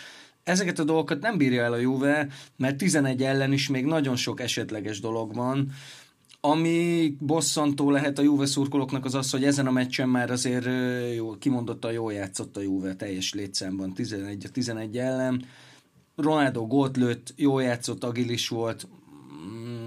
[0.48, 4.40] ezeket a dolgokat nem bírja el a Juve, mert 11 ellen is még nagyon sok
[4.40, 5.72] esetleges dolog van,
[6.40, 10.68] ami bosszantó lehet a Juve szurkolóknak az az, hogy ezen a meccsen már azért
[11.14, 15.44] jó, kimondottan jól játszott a Juve teljes létszámban 11 a 11 ellen.
[16.16, 18.88] Ronaldo gót lőtt, jól játszott, agilis volt,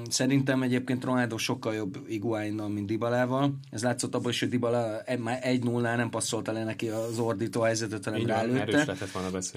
[0.10, 3.60] Szerintem egyébként Ronaldo sokkal jobb Iguainnal, mint Dibalával.
[3.70, 7.62] Ez látszott abban is, hogy Dybala már egy 0 nem passzolta le neki az ordító
[7.62, 8.96] helyzetet, hanem rálőtte.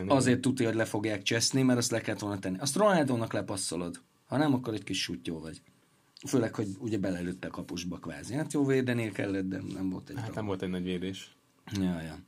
[0.07, 2.57] Azért tudja, hogy le fogják cseszni, mert azt le kellett volna tenni.
[2.59, 4.01] Azt Ronaldónak lepasszolod.
[4.27, 5.61] Ha nem, akkor egy kis sutyó vagy.
[6.27, 8.35] Főleg, hogy ugye belelőtte a kapusba kvázi.
[8.35, 11.37] Hát jó védenél kellett, de nem volt egy Hát nem volt egy nagy védés.
[11.73, 12.19] Ja, ja.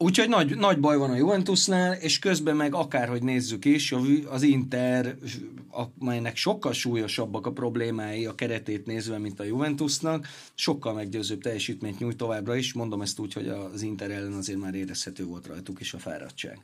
[0.00, 3.94] Úgyhogy nagy, nagy baj van a Juventusnál, és közben meg akárhogy nézzük is,
[4.26, 5.16] az Inter,
[5.98, 12.16] amelynek sokkal súlyosabbak a problémái a keretét nézve, mint a Juventusnak, sokkal meggyőzőbb teljesítményt nyújt
[12.16, 12.72] továbbra is.
[12.72, 16.60] Mondom ezt úgy, hogy az Inter ellen azért már érezhető volt rajtuk is a fáradtság.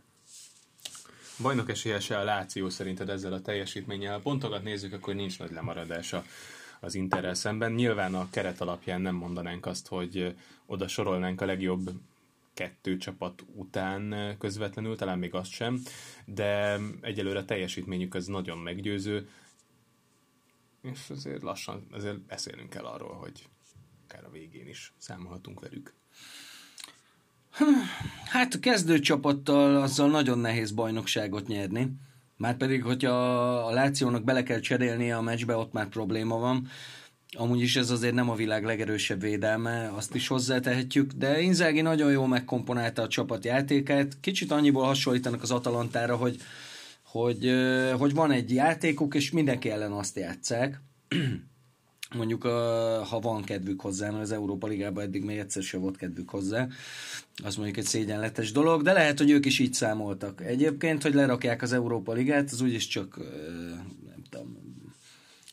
[1.42, 4.12] Bajnok esélyese a Láció szerinted ezzel a teljesítménnyel.
[4.12, 6.24] Ha pontokat nézzük, akkor nincs nagy lemaradása
[6.80, 7.72] az Interrel szemben.
[7.72, 10.34] Nyilván a keret alapján nem mondanánk azt, hogy
[10.66, 11.90] oda sorolnánk a legjobb
[12.54, 15.80] kettő csapat után közvetlenül, talán még azt sem,
[16.24, 19.28] de egyelőre a teljesítményük az nagyon meggyőző,
[20.82, 23.48] és azért lassan, azért beszélnünk kell arról, hogy
[24.04, 25.94] akár a végén is számolhatunk velük.
[28.24, 31.92] Hát a kezdőcsapattal azzal nagyon nehéz bajnokságot nyerni.
[32.36, 33.10] Márpedig, hogyha
[33.66, 36.68] a Lációnak bele kell cserélnie a meccsbe, ott már probléma van.
[37.36, 42.10] Amúgy is ez azért nem a világ legerősebb védelme, azt is hozzátehetjük, de Inzági nagyon
[42.10, 44.16] jól megkomponálta a csapat játékát.
[44.20, 46.36] Kicsit annyiból hasonlítanak az Atalantára, hogy,
[47.02, 47.52] hogy,
[47.98, 50.80] hogy van egy játékuk, és mindenki ellen azt játszák.
[52.16, 52.42] Mondjuk,
[53.08, 56.68] ha van kedvük hozzá, mert az Európa Ligában eddig még egyszer sem volt kedvük hozzá,
[57.44, 60.44] az mondjuk egy szégyenletes dolog, de lehet, hogy ők is így számoltak.
[60.44, 63.16] Egyébként, hogy lerakják az Európa Ligát, az úgyis csak
[64.06, 64.63] nem tudom,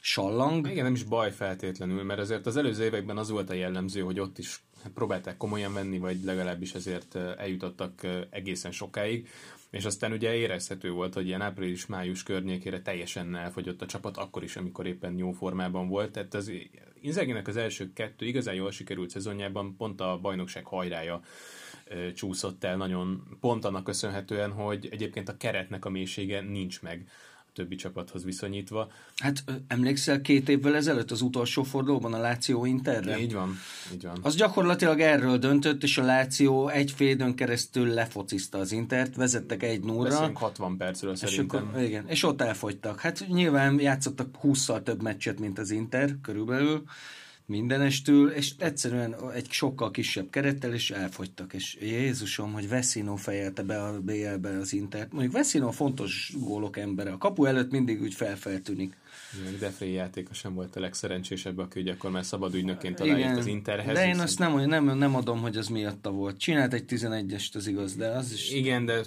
[0.01, 0.69] sallang.
[0.69, 4.19] Igen, nem is baj feltétlenül, mert azért az előző években az volt a jellemző, hogy
[4.19, 9.29] ott is próbálták komolyan venni, vagy legalábbis ezért eljutottak egészen sokáig,
[9.69, 14.55] és aztán ugye érezhető volt, hogy ilyen április-május környékére teljesen elfogyott a csapat, akkor is,
[14.55, 16.11] amikor éppen jó formában volt.
[16.11, 16.51] Tehát az
[17.01, 21.21] Inzeginek az első kettő igazán jól sikerült szezonjában pont a bajnokság hajrája
[22.15, 27.07] csúszott el nagyon pont annak köszönhetően, hogy egyébként a keretnek a mélysége nincs meg
[27.53, 28.91] többi csapathoz viszonyítva.
[29.15, 33.19] Hát emlékszel két évvel ezelőtt az utolsó fordulóban a Láció Interre?
[33.19, 33.57] Így van,
[33.93, 34.19] így van.
[34.21, 39.83] Az gyakorlatilag erről döntött, és a Láció egy félidőn keresztül lefocizta az Intert, vezettek egy
[39.83, 40.09] núra.
[40.09, 41.59] Beszélünk 60 percről szerintem.
[41.59, 42.99] És, akkor, igen, és ott elfogytak.
[42.99, 46.83] Hát nyilván játszottak 20-szal több meccset, mint az Inter körülbelül
[47.51, 53.83] mindenestül, és egyszerűen egy sokkal kisebb kerettel, és elfogytak, és Jézusom, hogy Veszino fejelte be
[53.83, 55.11] a BL-be az Intert.
[55.11, 58.95] Mondjuk Veszino fontos gólok embere, a kapu előtt mindig úgy felfeltűnik.
[59.59, 63.95] Defré játéka sem volt a legszerencsésebb, aki ugye akkor már szabad ügynökként találja az Interhez.
[63.95, 66.37] De én azt nem, nem, nem adom, hogy az miatta volt.
[66.37, 68.51] Csinált egy 11-est, az igaz, de az is...
[68.51, 69.03] Igen, de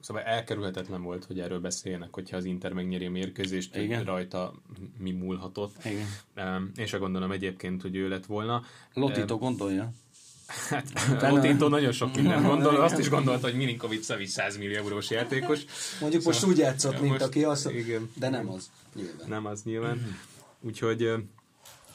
[0.00, 4.04] szóval elkerülhetetlen volt, hogy erről beszéljenek, hogyha az Inter megnyeri a mérkőzést, Igen.
[4.04, 4.52] rajta
[4.98, 5.74] mi múlhatott.
[5.84, 6.72] Igen.
[6.76, 8.62] És a gondolom egyébként, hogy ő lett volna.
[8.94, 9.92] Lotito gondolja.
[10.46, 10.92] Hát,
[11.30, 15.60] Lotito nagyon sok minden gondol, azt is gondolta, hogy Milinkovic Szavic 100 millió eurós játékos.
[16.00, 18.10] Mondjuk most szóval, úgy játszott, mint most, aki azt, igen.
[18.14, 18.70] de nem az.
[18.94, 19.28] Nyilván.
[19.28, 19.96] Nem az nyilván.
[19.96, 20.10] Mm-hmm.
[20.60, 21.12] Úgyhogy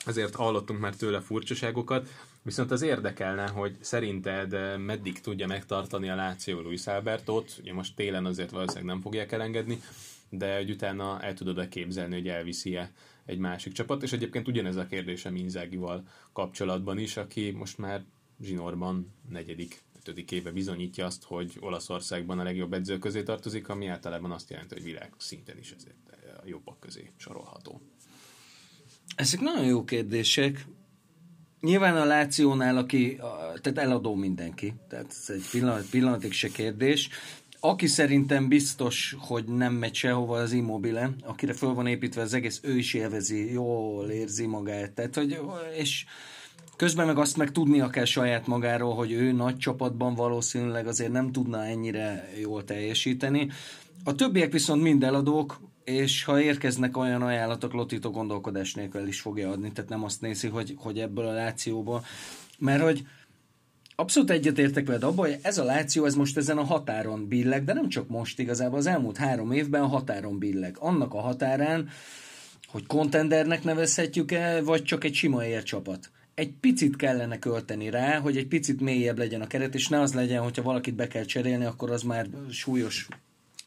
[0.06, 2.10] azért hallottunk már tőle furcsaságokat,
[2.42, 8.26] viszont az érdekelne, hogy szerinted meddig tudja megtartani a Láció Luis Albertot, ugye most télen
[8.26, 9.82] azért valószínűleg nem fogják elengedni,
[10.30, 12.92] de hogy utána el tudod-e képzelni, hogy elviszi-e
[13.26, 18.04] egy másik csapat, és egyébként ugyanez a kérdésem Inzágival kapcsolatban is, aki most már
[18.42, 24.32] zsinórban negyedik, ötödik éve bizonyítja azt, hogy Olaszországban a legjobb edző közé tartozik, ami általában
[24.32, 25.96] azt jelenti, hogy világ szinten is ezért
[26.44, 27.82] a jobbak közé sorolható.
[29.16, 30.66] Ezek nagyon jó kérdések.
[31.60, 33.16] Nyilván a Lációnál, aki,
[33.62, 37.10] tehát eladó mindenki, tehát ez egy pillanat, pillanatig se kérdés.
[37.60, 42.60] Aki szerintem biztos, hogy nem megy sehova az Immobile, akire föl van építve az egész,
[42.64, 45.40] ő is élvezi, jól érzi magát, tehát hogy,
[45.78, 46.06] és
[46.82, 51.32] Közben meg azt meg tudnia kell saját magáról, hogy ő nagy csapatban valószínűleg azért nem
[51.32, 53.50] tudna ennyire jól teljesíteni.
[54.04, 59.50] A többiek viszont mind eladók, és ha érkeznek olyan ajánlatok, Lotito gondolkodás nélkül is fogja
[59.50, 62.06] adni, tehát nem azt nézi, hogy, hogy ebből a lációból,
[62.60, 63.04] mert hogy
[63.96, 67.74] abszolút egyetértek veled abban, hogy ez a láció, ez most ezen a határon billeg, de
[67.74, 70.76] nem csak most igazából, az elmúlt három évben a határon billeg.
[70.80, 71.90] Annak a határán,
[72.68, 76.12] hogy kontendernek nevezhetjük-e, vagy csak egy sima ércsapat
[76.42, 80.14] egy picit kellene költeni rá, hogy egy picit mélyebb legyen a keret, és ne az
[80.14, 83.08] legyen, hogyha valakit be kell cserélni, akkor az már súlyos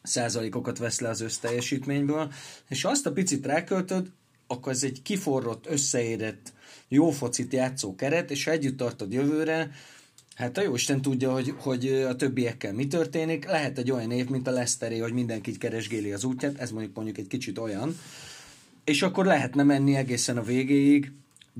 [0.02, 2.32] százalékokat vesz le az összteljesítményből,
[2.68, 4.10] és azt a picit ráköltöd,
[4.46, 6.52] akkor ez egy kiforrott, összeérett,
[6.88, 9.70] jó focit játszó keret, és ha együtt tartod jövőre,
[10.34, 13.44] hát a jó Isten tudja, hogy, hogy a többiekkel mi történik.
[13.44, 17.18] Lehet egy olyan év, mint a Leszteré, hogy mindenki keresgéli az útját, ez mondjuk mondjuk
[17.18, 17.98] egy kicsit olyan,
[18.84, 21.12] és akkor lehetne menni egészen a végéig,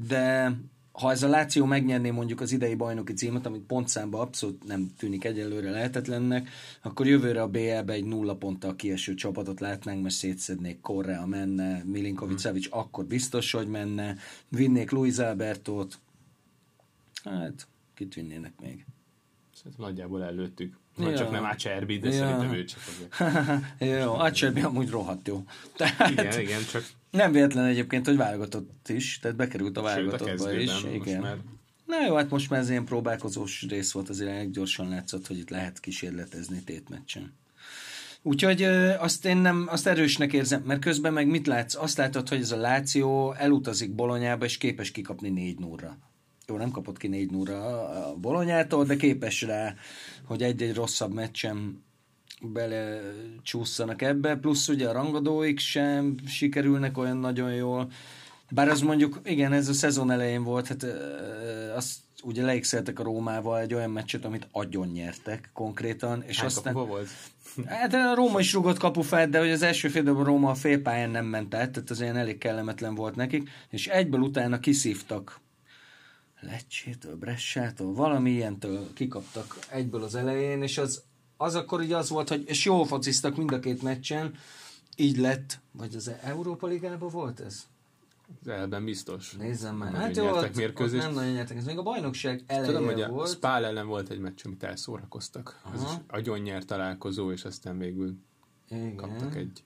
[0.09, 0.53] de
[0.99, 5.25] ha ez a Láció megnyerné mondjuk az idei bajnoki címet, amit pontszámban abszolút nem tűnik
[5.25, 6.49] egyelőre lehetetlennek,
[6.83, 12.41] akkor jövőre a BL-be egy nulla ponttal kieső csapatot látnánk, mert szétszednék Korrea menne, Milinkovic
[12.41, 12.79] Savic hmm.
[12.79, 14.17] akkor biztos, hogy menne,
[14.49, 15.99] vinnék Luis Albertot,
[17.25, 18.87] hát kit vinnének még?
[19.55, 20.77] Szerintem nagyjából előttük.
[20.97, 21.17] Vagy ja.
[21.17, 22.15] csak nem Acerbi, de ja.
[22.15, 22.81] szerintem ő csak
[24.03, 25.45] Jó, Acerbi amúgy rohadt jó.
[25.77, 26.11] Tehát...
[26.11, 30.71] Igen, igen, csak nem véletlen egyébként, hogy válogatott is, tehát bekerült a válogatottba is.
[30.93, 31.21] Igen.
[31.21, 31.37] Már...
[31.87, 35.39] Na jó, hát most már ez ilyen próbálkozós rész volt, azért elég gyorsan látszott, hogy
[35.39, 37.35] itt lehet kísérletezni tétmeccsen.
[38.23, 38.63] Úgyhogy
[38.99, 41.75] azt én nem, azt erősnek érzem, mert közben meg mit látsz?
[41.75, 45.99] Azt látod, hogy ez a Láció elutazik Bolonyába, és képes kikapni négy núra.
[46.47, 49.75] Jó, nem kapott ki négy núra a Bolonyától, de képes rá,
[50.25, 51.83] hogy egy-egy rosszabb meccsem
[52.41, 53.01] bele
[53.43, 57.91] csúszanak ebbe, plusz ugye a rangadóik sem sikerülnek olyan nagyon jól.
[58.51, 60.87] Bár az mondjuk, igen, ez a szezon elején volt, hát
[61.77, 66.23] azt ugye leigszeltek a Rómával egy olyan meccset, amit agyon nyertek konkrétan.
[66.27, 67.09] És Hány aztán, volt?
[67.67, 71.11] Hát a Róma is rugott kapufát, de hogy az első fél a Róma a félpályán
[71.11, 75.41] nem ment át, tehát az ilyen elég kellemetlen volt nekik, és egyből utána kiszívtak
[76.47, 81.03] Lecsétől, Bressától, valami ilyentől kikaptak egyből az elején, és az,
[81.37, 84.35] az akkor így az volt, hogy és jól fociztak mind a két meccsen,
[84.97, 87.67] így lett, vagy az Európa Ligában volt ez?
[88.43, 89.33] Az elben biztos.
[89.33, 89.79] Nézzem.
[89.79, 91.03] Nagyon Hát jó, nyertek mérkőzést.
[91.03, 91.57] nem nagyon nyertek.
[91.57, 93.31] Ez még a bajnokság eleje Tudom, hogy a volt.
[93.31, 95.61] Spál ellen volt egy meccs, amit elszórakoztak.
[95.73, 95.93] Az Aha.
[95.93, 98.17] is agyon nyert találkozó, és aztán végül
[98.69, 98.97] Igen.
[98.97, 99.65] kaptak egy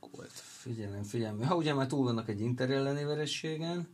[0.00, 0.30] gólt.
[0.32, 1.42] Figyelem, figyelem.
[1.42, 3.88] Ha ugye már túl vannak egy Inter elleni verességen,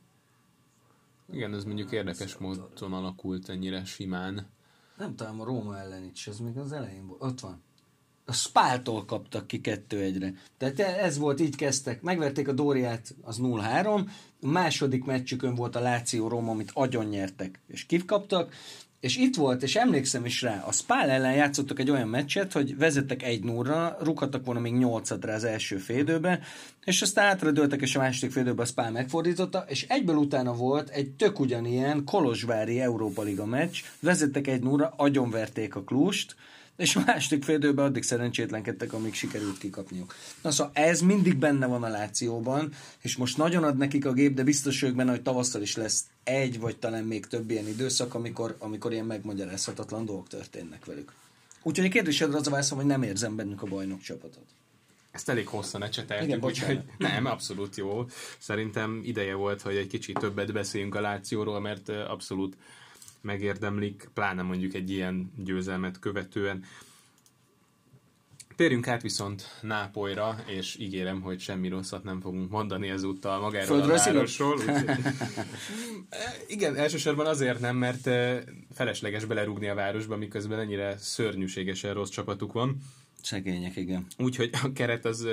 [1.32, 4.46] Igen, ez mondjuk érdekes módon alakult ennyire simán.
[4.96, 7.22] nem talán a Róma ellen is, ez még az elején volt.
[7.22, 7.62] Ott van.
[8.24, 10.32] A Spáltól kaptak ki kettő egyre.
[10.56, 12.02] Tehát ez volt, így kezdtek.
[12.02, 14.08] Megverték a Dóriát, az 0-3.
[14.40, 18.54] A második meccsükön volt a Láció Róma, amit agyon nyertek, és kikaptak.
[19.00, 22.76] És itt volt, és emlékszem is rá, a Spál ellen játszottak egy olyan meccset, hogy
[22.76, 26.40] vezettek egy 0 rukadtak volna még 8 az első félidőbe,
[26.84, 31.10] és aztán átradőltek, és a második félidőben a Spál megfordította, és egyből utána volt egy
[31.10, 36.36] tök ugyanilyen Kolozsvári Európa Liga meccs, vezettek egy 0 agyonverték a klust,
[36.80, 40.14] és a második félidőben addig szerencsétlenkedtek, amíg sikerült kikapniuk.
[40.42, 44.34] Na szóval ez mindig benne van a Lációban, és most nagyon ad nekik a gép,
[44.34, 48.14] de biztos vagyok benne, hogy tavasszal is lesz egy, vagy talán még több ilyen időszak,
[48.14, 51.12] amikor, amikor ilyen megmagyarázhatatlan dolgok történnek velük.
[51.62, 54.44] Úgyhogy a kérdésedre az a válaszom, hogy nem érzem bennük a bajnok csapatot.
[55.10, 58.04] Ezt elég hosszan ecseteltük, úgyhogy nem, abszolút jó.
[58.38, 62.56] Szerintem ideje volt, hogy egy kicsit többet beszéljünk a Lációról, mert abszolút
[63.20, 66.64] megérdemlik, pláne mondjuk egy ilyen győzelmet követően.
[68.56, 74.14] Térjünk át viszont Nápolyra, és ígérem, hogy semmi rosszat nem fogunk mondani ezúttal magáról Földrajzilag?
[74.14, 74.56] a városról.
[74.56, 74.98] Úgyhogy...
[76.54, 78.08] Igen, elsősorban azért nem, mert
[78.72, 82.76] felesleges belerúgni a városba, miközben ennyire szörnyűségesen rossz csapatuk van.
[83.22, 84.06] Szegények, igen.
[84.18, 85.26] Úgyhogy a keret az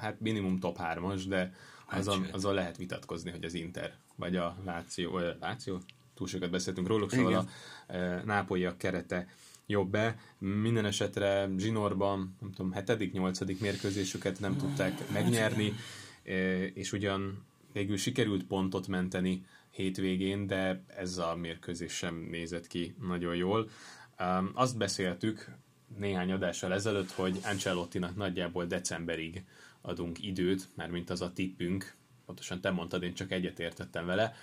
[0.00, 1.52] hát minimum top 3-as, de
[1.90, 2.34] azon, sőt.
[2.34, 5.80] azon lehet vitatkozni, hogy az Inter, vagy a Láció, ö, Láció?
[6.14, 7.48] Túl sokat beszéltünk róluk, szóval Igen.
[7.86, 9.26] a e, nápolyiak kerete
[9.66, 10.16] jobb-e.
[10.38, 15.72] Minden esetre zsinórban, nem tudom, hetedik, nyolcadik mérkőzésüket nem tudták megnyerni,
[16.24, 22.94] e, és ugyan végül sikerült pontot menteni hétvégén, de ez a mérkőzés sem nézett ki
[23.00, 23.68] nagyon jól.
[24.54, 25.50] Azt beszéltük
[25.98, 29.44] néhány adással ezelőtt, hogy Ancelottinak nagyjából decemberig
[29.80, 31.94] adunk időt, mármint az a tippünk,
[32.26, 34.34] pontosan te mondtad, én csak egyetértettem vele,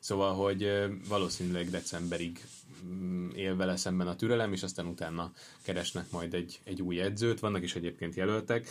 [0.00, 0.70] Szóval, hogy
[1.08, 2.44] valószínűleg decemberig
[2.86, 5.32] mm, él vele szemben a türelem, és aztán utána
[5.62, 7.40] keresnek majd egy, egy új edzőt.
[7.40, 8.68] Vannak is egyébként jelöltek.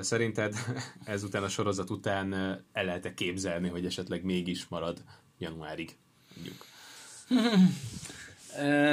[0.00, 0.54] Szerinted
[1.04, 2.32] ezután a sorozat után
[2.72, 5.02] el lehet-e képzelni, hogy esetleg mégis marad
[5.38, 5.96] januárig?
[6.34, 6.66] Mondjuk.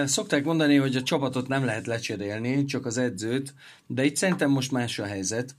[0.06, 3.54] Szokták mondani, hogy a csapatot nem lehet lecserélni, csak az edzőt,
[3.88, 5.56] de itt szerintem most más a helyzet.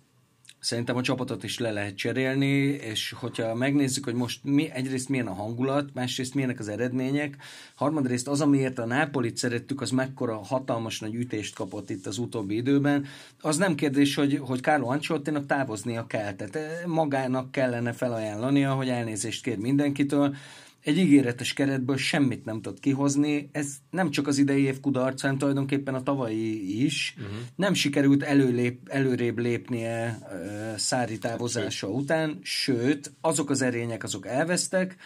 [0.61, 5.27] Szerintem a csapatot is le lehet cserélni, és hogyha megnézzük, hogy most mi, egyrészt milyen
[5.27, 7.37] a hangulat, másrészt milyenek az eredmények,
[7.75, 12.57] harmadrészt az, amiért a Nápolit szerettük, az mekkora hatalmas nagy ütést kapott itt az utóbbi
[12.57, 13.07] időben,
[13.41, 18.89] az nem kérdés, hogy, hogy Carlo Ancelottinak távoznia kell, tehát eh, magának kellene felajánlania, hogy
[18.89, 20.35] elnézést kér mindenkitől,
[20.83, 23.49] egy ígéretes keretből semmit nem tud kihozni.
[23.53, 27.15] Ez nem csak az idei év kudarc, hanem tulajdonképpen a tavalyi is.
[27.19, 27.37] Uh-huh.
[27.57, 34.97] Nem sikerült előlép, előrébb lépnie uh, Szári távozása után, sőt, azok az erények azok elvesztek,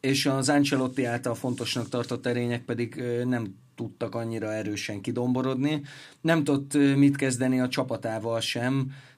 [0.00, 5.82] és az Ancelotti által fontosnak tartott erények pedig ö, nem tudtak annyira erősen kidomborodni.
[6.20, 9.11] Nem tudott ö, mit kezdeni a csapatával sem, ö,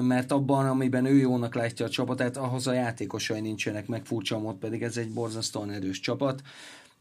[0.00, 4.56] mert abban, amiben ő jónak látja a csapatát, ahhoz a játékosai nincsenek meg furcsa mód,
[4.56, 6.42] pedig ez egy borzasztóan erős csapat.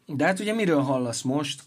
[0.05, 1.63] De hát ugye miről hallasz most?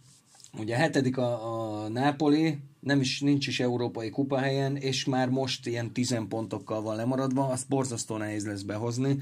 [0.58, 5.92] Ugye hetedik a, a Napoli, nem is, nincs is európai kupahelyen, és már most ilyen
[5.92, 9.18] 10 pontokkal van lemaradva, azt borzasztó nehéz lesz behozni.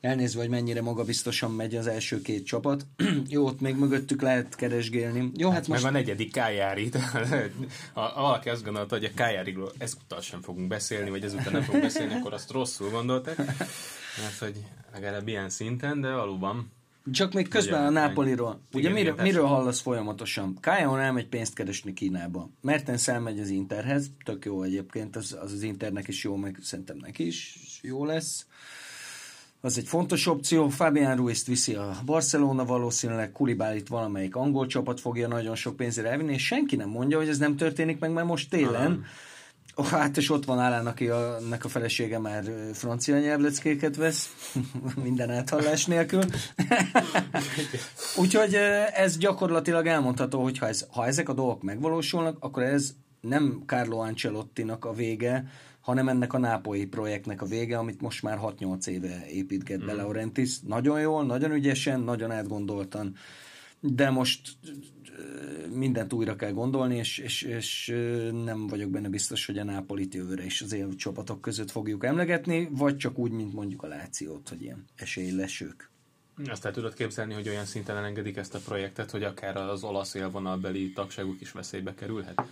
[0.00, 2.86] Elnézve, hogy mennyire magabiztosan megy az első két csapat.
[3.28, 5.30] Jó, ott még mögöttük lehet keresgélni.
[5.36, 5.68] Jó, hát Most...
[5.68, 5.82] most...
[5.82, 6.90] Meg a negyedik Kájári.
[7.94, 12.14] valaki azt gondolta, hogy a Kájáriról ezúttal sem fogunk beszélni, vagy ezután nem fogunk beszélni,
[12.14, 13.36] akkor azt rosszul gondolták.
[13.36, 14.54] Mert hogy
[14.92, 16.72] legalább ilyen szinten, de valóban
[17.12, 18.60] Csak még közben a Nápoliról.
[18.72, 20.58] Ugye miről, miről hallasz folyamatosan?
[20.60, 22.50] Kájon elmegy pénzt keresni Kínába.
[22.60, 26.96] Mertens elmegy az Interhez, tök jó egyébként, az az, az Internek is jó, meg szerintem
[26.96, 28.46] neki is jó lesz.
[29.60, 30.68] Az egy fontos opció.
[30.68, 36.32] Fabián Ruiz viszi a Barcelona valószínűleg, Kulibálit valamelyik angol csapat fogja nagyon sok pénzre elvinni,
[36.32, 39.04] és senki nem mondja, hogy ez nem történik meg, mert most télen uh-huh
[39.80, 44.52] Oh, hát és ott van Állán, aki a, nek a felesége már francia nyelvleckéket vesz,
[45.04, 46.22] minden áthallás nélkül.
[48.20, 48.54] Úgyhogy
[48.94, 53.98] ez gyakorlatilag elmondható, hogy ha, ez, ha ezek a dolgok megvalósulnak, akkor ez nem Carlo
[53.98, 55.44] Ancelottinak a vége,
[55.88, 59.86] hanem ennek a nápolyi projektnek a vége, amit most már 6-8 éve építget mm.
[59.86, 60.60] be Laurentis.
[60.60, 63.14] Nagyon jól, nagyon ügyesen, nagyon átgondoltan,
[63.80, 64.40] de most
[65.72, 67.94] mindent újra kell gondolni, és, és, és
[68.44, 72.68] nem vagyok benne biztos, hogy a Nápolit jövőre is az év csapatok között fogjuk emlegetni,
[72.72, 75.90] vagy csak úgy, mint mondjuk a Lációt, hogy ilyen esélylesők.
[76.46, 80.14] Azt el tudod képzelni, hogy olyan szinten elengedik ezt a projektet, hogy akár az olasz
[80.14, 82.42] élvonalbeli tagságuk is veszélybe kerülhet?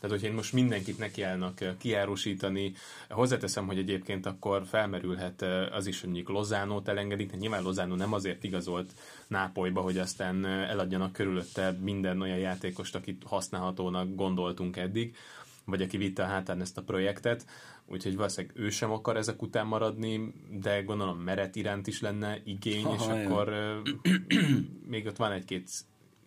[0.00, 2.72] Tehát, hogyha én most mindenkit nekiállnak eh, kiárusítani,
[3.08, 7.94] hozzáteszem, hogy egyébként akkor felmerülhet eh, az is, hogy mondjuk Lozánót elengedik, tehát nyilván Lozánó
[7.94, 8.92] nem azért igazolt
[9.26, 15.16] Nápolyba, hogy aztán eh, eladjanak körülötte minden olyan játékost, akit használhatónak gondoltunk eddig,
[15.64, 17.46] vagy aki vitte a hátán ezt a projektet,
[17.86, 22.84] úgyhogy valószínűleg ő sem akar ezek után maradni, de gondolom Meret iránt is lenne igény,
[22.84, 23.26] Aha, és jön.
[23.26, 23.54] akkor
[24.86, 25.70] még ott van egy-két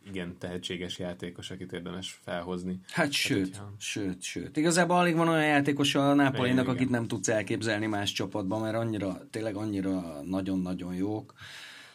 [0.05, 2.79] igen tehetséges játékos, akit érdemes felhozni.
[2.87, 3.73] Hát, hát sőt, hogyha...
[3.77, 4.57] sőt, sőt.
[4.57, 9.27] Igazából alig van olyan játékos a Napolinak, akit nem tudsz elképzelni más csapatban, mert annyira,
[9.29, 11.33] tényleg annyira nagyon-nagyon jók.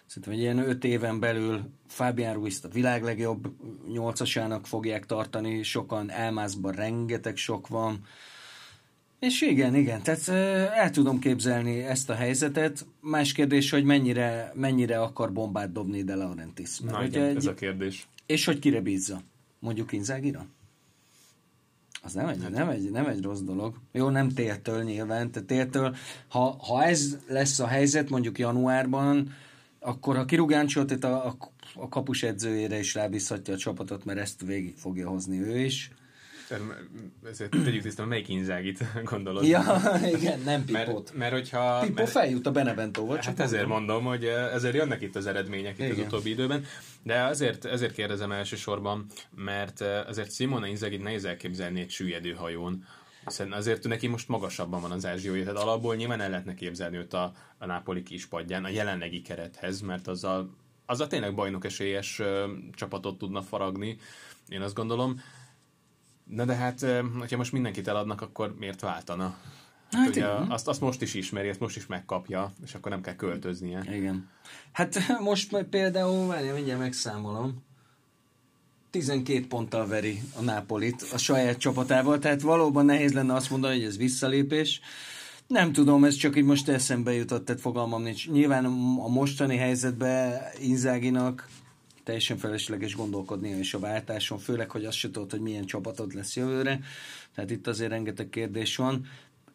[0.06, 3.54] Szerintem egy ilyen öt éven belül Fabián ruiz a világ legjobb
[3.92, 8.04] nyolcasának fogják tartani, sokan elmászban rengeteg sok van.
[9.18, 10.28] És igen, igen, tehát
[10.74, 12.86] el tudom képzelni ezt a helyzetet.
[13.00, 16.78] Más kérdés, hogy mennyire, mennyire akar bombát dobni De Laurentiis.
[16.78, 18.08] Na igen, egy, ez a kérdés.
[18.26, 19.20] És hogy kire bízza?
[19.58, 20.46] Mondjuk Inzágira?
[22.02, 23.76] Az nem egy, nem, egy, nem egy rossz dolog.
[23.92, 25.30] Jó, nem tértől nyilván.
[25.30, 25.96] Tehát tértől,
[26.28, 29.32] ha, ha ez lesz a helyzet mondjuk januárban,
[29.80, 31.36] akkor ha kirúgáncsot a, a,
[31.74, 35.90] a kapus edzőjére is rábízhatja a csapatot, mert ezt végig fogja hozni ő is.
[37.30, 39.44] Ezért tegyük tisztán, melyik inzágit gondolod?
[39.44, 39.80] Ja,
[40.12, 40.86] igen, nem Pipot.
[40.86, 41.78] Mert, mert hogyha...
[41.80, 43.14] Pipo mert, feljut a Beneventóval.
[43.14, 46.64] Hát csak ezért mondom, hogy eh, ezért jönnek itt az eredmények itt az utóbbi időben.
[47.02, 49.06] De azért, ezért kérdezem elsősorban,
[49.36, 52.84] mert eh, azért Simona Inzagit nehéz elképzelni egy süllyedő hajón,
[53.24, 57.12] hiszen azért neki most magasabban van az ázsiója, tehát alapból nyilván el lehetne képzelni őt
[57.12, 60.50] a, a Napoli kispadján, a jelenlegi kerethez, mert azzal,
[60.86, 63.98] azzal tényleg bajnok esélyes ö, csapatot tudna faragni,
[64.48, 65.20] én azt gondolom.
[66.28, 66.86] Na de hát,
[67.18, 69.36] hogyha most mindenkit eladnak, akkor miért váltana?
[69.90, 73.14] Hát ugye azt, azt most is ismeri, ezt most is megkapja, és akkor nem kell
[73.14, 73.84] költöznie.
[73.92, 74.28] Igen.
[74.72, 77.66] Hát most például, várjál, mindjárt megszámolom.
[78.90, 83.84] 12 ponttal veri a Nápolit a saját csapatával, tehát valóban nehéz lenne azt mondani, hogy
[83.84, 84.80] ez visszalépés.
[85.46, 88.28] Nem tudom, ez csak így most eszembe jutott, tehát fogalmam nincs.
[88.28, 88.64] Nyilván
[88.98, 91.48] a mostani helyzetben Inzáginak
[92.08, 96.36] teljesen felesleges gondolkodnia és a váltáson, főleg, hogy azt se tudod, hogy milyen csapatod lesz
[96.36, 96.80] jövőre.
[97.34, 99.06] Tehát itt azért rengeteg kérdés van.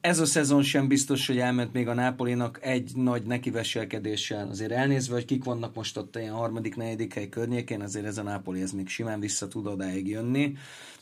[0.02, 4.50] Ez a szezon sem biztos, hogy elment még a Nápolinak egy nagy nekiveselkedéssel.
[4.50, 8.24] Azért elnézve, hogy kik vannak most ott ilyen harmadik, negyedik hely környékén, azért ez a
[8.24, 10.56] Nápoli ez még simán vissza tud odáig jönni.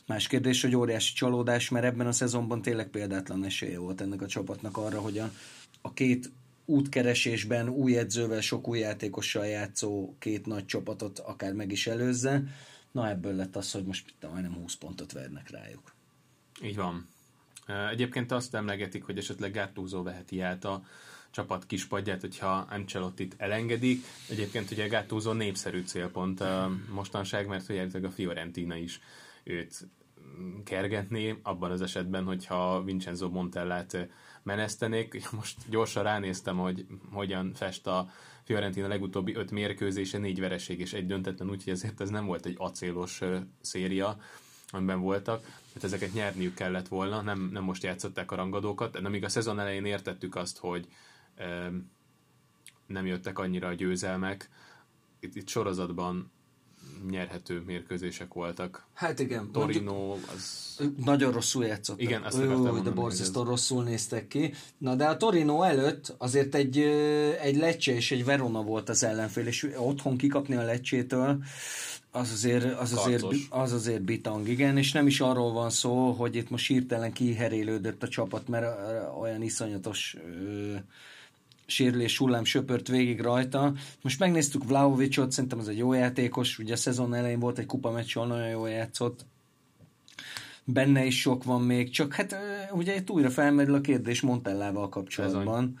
[0.06, 4.26] Más kérdés, hogy óriási csalódás, mert ebben a szezonban tényleg példátlan esélye volt ennek a
[4.26, 5.30] csapatnak arra, hogy a,
[5.80, 6.30] a két
[6.64, 12.42] útkeresésben új edzővel, sok új játékossal játszó két nagy csapatot akár meg is előzze.
[12.92, 15.94] Na ebből lett az, hogy most majdnem 20 pontot vernek rájuk.
[16.62, 17.08] Így van.
[17.90, 20.84] Egyébként azt emlegetik, hogy esetleg Gattuso veheti át a
[21.30, 24.04] csapat kispadját, hogyha Ancelottit elengedik.
[24.28, 26.42] Egyébként ugye Gattuso népszerű célpont
[26.92, 29.00] mostanság, mert hogy a Fiorentina is
[29.44, 29.88] őt
[30.64, 34.08] kergetné, abban az esetben, hogyha Vincenzo Montellát
[34.42, 35.30] menesztenék.
[35.30, 38.10] Most gyorsan ránéztem, hogy hogyan fest a
[38.44, 42.54] Fiorentina legutóbbi öt mérkőzése, négy vereség és egy döntetlen, úgyhogy ezért ez nem volt egy
[42.58, 43.20] acélos
[43.60, 44.16] széria,
[44.70, 45.40] amiben voltak.
[45.42, 49.60] Tehát ezeket nyerniük kellett volna, nem, nem most játszották a rangadókat, de amíg a szezon
[49.60, 50.86] elején értettük azt, hogy
[51.34, 51.70] e,
[52.86, 54.48] nem jöttek annyira a győzelmek,
[55.20, 56.30] itt, itt sorozatban
[57.10, 58.86] nyerhető mérkőzések voltak.
[58.94, 59.52] Hát igen.
[59.52, 60.60] Torino az...
[61.04, 62.00] Nagyon rosszul játszott.
[62.00, 63.48] Igen, azt mondani, de borzasztó ez...
[63.48, 64.54] rosszul néztek ki.
[64.78, 66.78] Na de a Torino előtt azért egy,
[67.40, 71.42] egy Lecce és egy Verona volt az ellenfél, és otthon kikapni a Lecsétől
[72.14, 76.36] az azért, az, azért, az azért bitang, igen, és nem is arról van szó, hogy
[76.36, 78.66] itt most hirtelen kiherélődött a csapat, mert
[79.20, 80.74] olyan iszonyatos ö,
[81.72, 83.72] sérülés hullám söpört végig rajta.
[84.02, 87.90] Most megnéztük Vlaovicsot, szerintem ez egy jó játékos, ugye a szezon elején volt egy kupa
[87.90, 89.26] meccs, nagyon jól játszott.
[90.64, 92.36] Benne is sok van még, csak hát
[92.72, 95.44] ugye itt újra felmerül a kérdés Montellával kapcsolatban.
[95.44, 95.74] Bizony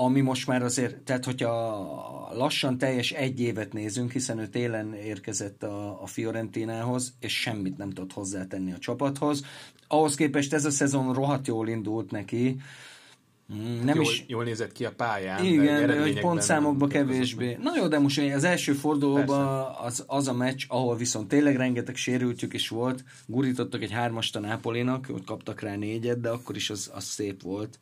[0.00, 5.62] ami most már azért, tehát hogyha lassan teljes egy évet nézünk, hiszen ő télen érkezett
[5.62, 9.44] a, a Fiorentinához, és semmit nem tudott hozzátenni a csapathoz.
[9.86, 12.60] Ahhoz képest ez a szezon rohadt jól indult neki,
[13.54, 14.24] Mm, nem jól, is...
[14.26, 15.44] jól nézett ki a pályán.
[15.44, 17.58] Igen, hogy pontszámokba kevésbé.
[17.62, 21.96] Na jó, de most az első fordulóban az, az a meccs, ahol viszont tényleg rengeteg
[21.96, 26.70] sérültjük is volt, gurítottak egy hármast a Nápolinak, ott kaptak rá négyet, de akkor is
[26.70, 27.78] az, az szép volt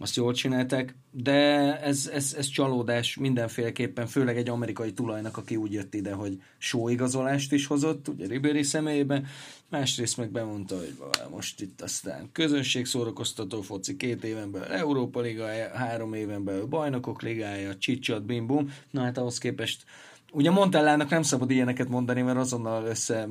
[0.00, 1.32] azt jól csinálták, de
[1.80, 7.52] ez, ez, ez csalódás mindenféleképpen, főleg egy amerikai tulajnak, aki úgy jött ide, hogy sóigazolást
[7.52, 9.26] is hozott, ugye Ribéry személyében,
[9.68, 10.96] másrészt meg bemondta, hogy
[11.30, 17.76] most itt aztán közönségszórakoztató foci két éven belül Európa Ligája, három éven belül Bajnokok Ligája,
[17.76, 19.84] csicsat, bim bum, na hát ahhoz képest
[20.32, 23.26] Ugye Montellának nem szabad ilyeneket mondani, mert azonnal össze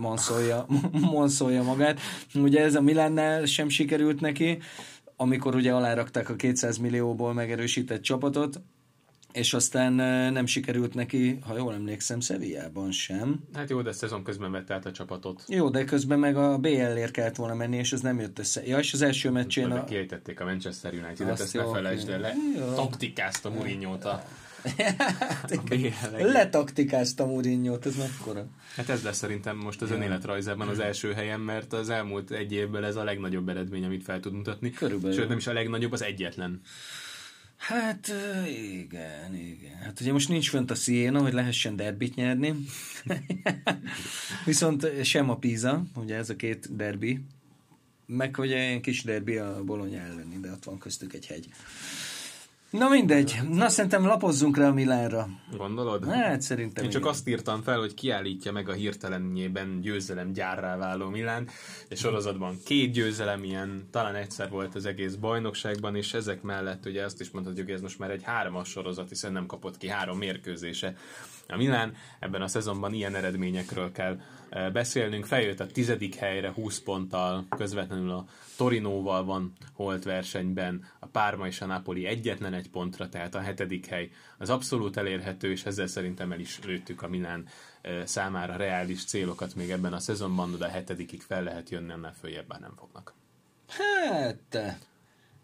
[0.91, 1.99] monszolja magát.
[2.35, 4.57] Ugye ez a Milánnál sem sikerült neki,
[5.17, 8.59] amikor ugye alárakták a 200 millióból megerősített csapatot,
[9.31, 9.93] és aztán
[10.33, 13.39] nem sikerült neki, ha jól emlékszem, Szevijában sem.
[13.53, 15.43] Hát jó, de szezon közben vette át a csapatot.
[15.47, 18.65] Jó, de közben meg a BL-ért kellett volna menni, és ez nem jött össze.
[18.65, 19.71] Ja, és az első meccsén...
[19.71, 19.83] A...
[19.83, 22.19] Kiejtették a Manchester United-et, ezt ne felejtsd el.
[22.19, 22.33] Le...
[22.75, 24.29] Taktikázta Mourinho-t a hát,
[26.17, 28.47] Letaktikázta Mourinho-t, ez mekkora?
[28.75, 32.83] Hát ez lesz szerintem most az önéletrajzában az első helyen, mert az elmúlt egy évben
[32.83, 34.71] ez a legnagyobb eredmény, amit fel tud mutatni.
[34.71, 35.17] Körülbelül.
[35.17, 36.61] Sőt, nem is a legnagyobb, az egyetlen.
[37.57, 38.11] Hát
[38.47, 39.75] igen, igen.
[39.83, 42.55] Hát ugye most nincs fönt a Siena, hogy lehessen derbit nyerni.
[44.45, 47.19] Viszont sem a Pisa, ugye ez a két derbi.
[48.05, 51.47] Meg hogy egy kis derbi a Bologna elleni, de ott van köztük egy hegy.
[52.69, 53.39] Na mindegy.
[53.49, 55.27] Na szerintem lapozzunk rá a Milánra.
[55.57, 56.05] Gondolod?
[56.05, 57.13] Hát szerintem Én csak igen.
[57.13, 61.49] azt írtam fel, hogy kiállítja meg a hirtelenjében győzelem gyárrá váló Milán,
[61.89, 67.03] és sorozatban két győzelem, ilyen talán egyszer volt az egész bajnokságban, és ezek mellett ugye
[67.03, 70.17] azt is mondhatjuk, hogy ez most már egy hármas sorozat, hiszen nem kapott ki három
[70.17, 70.95] mérkőzése
[71.47, 71.95] a Milán.
[72.19, 74.19] Ebben a szezonban ilyen eredményekről kell
[74.49, 75.25] eh, beszélnünk.
[75.25, 78.25] Feljött a tizedik helyre 20 ponttal, közvetlenül a
[78.57, 83.85] Torinóval van holt versenyben, a Párma és a Napoli egyetlen egy pontra, tehát a hetedik
[83.85, 87.47] hely az abszolút elérhető, és ezzel szerintem el is lőttük a Milán
[87.81, 92.15] eh, számára reális célokat még ebben a szezonban, de a hetedikig fel lehet jönni, annál
[92.19, 93.13] följebb már nem fognak.
[93.67, 94.77] Hát,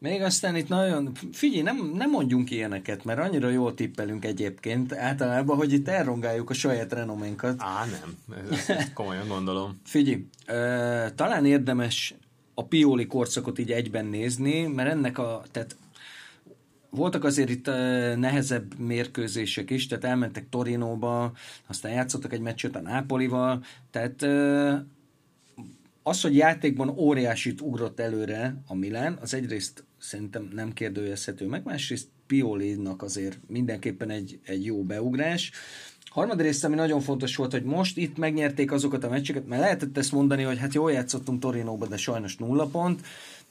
[0.04, 5.58] még aztán itt nagyon, figyelj, nem, nem mondjunk ilyeneket, mert annyira jól tippelünk egyébként általában,
[5.58, 7.56] hogy itt elrongáljuk a saját renoménkat.
[7.58, 8.38] Á, nem.
[8.68, 9.80] Ezt komolyan gondolom.
[9.86, 12.14] figyelj, uh, talán érdemes
[12.54, 15.76] a Pioli korszakot így egyben nézni, mert ennek a, tehát
[16.90, 17.66] voltak azért itt
[18.16, 21.32] nehezebb mérkőzések is, tehát elmentek Torinóba,
[21.68, 24.26] aztán játszottak egy meccset a Nápolival, tehát
[26.04, 32.08] az, hogy játékban óriásit ugrott előre a Milán, az egyrészt szerintem nem kérdőjezhető meg, másrészt
[32.28, 35.52] Piolinak azért mindenképpen egy, egy jó beugrás.
[36.10, 40.12] Harmadrészt, ami nagyon fontos volt, hogy most itt megnyerték azokat a meccseket, mert lehetett ezt
[40.12, 43.02] mondani, hogy hát jól játszottunk Torinóba, de sajnos nulla pont.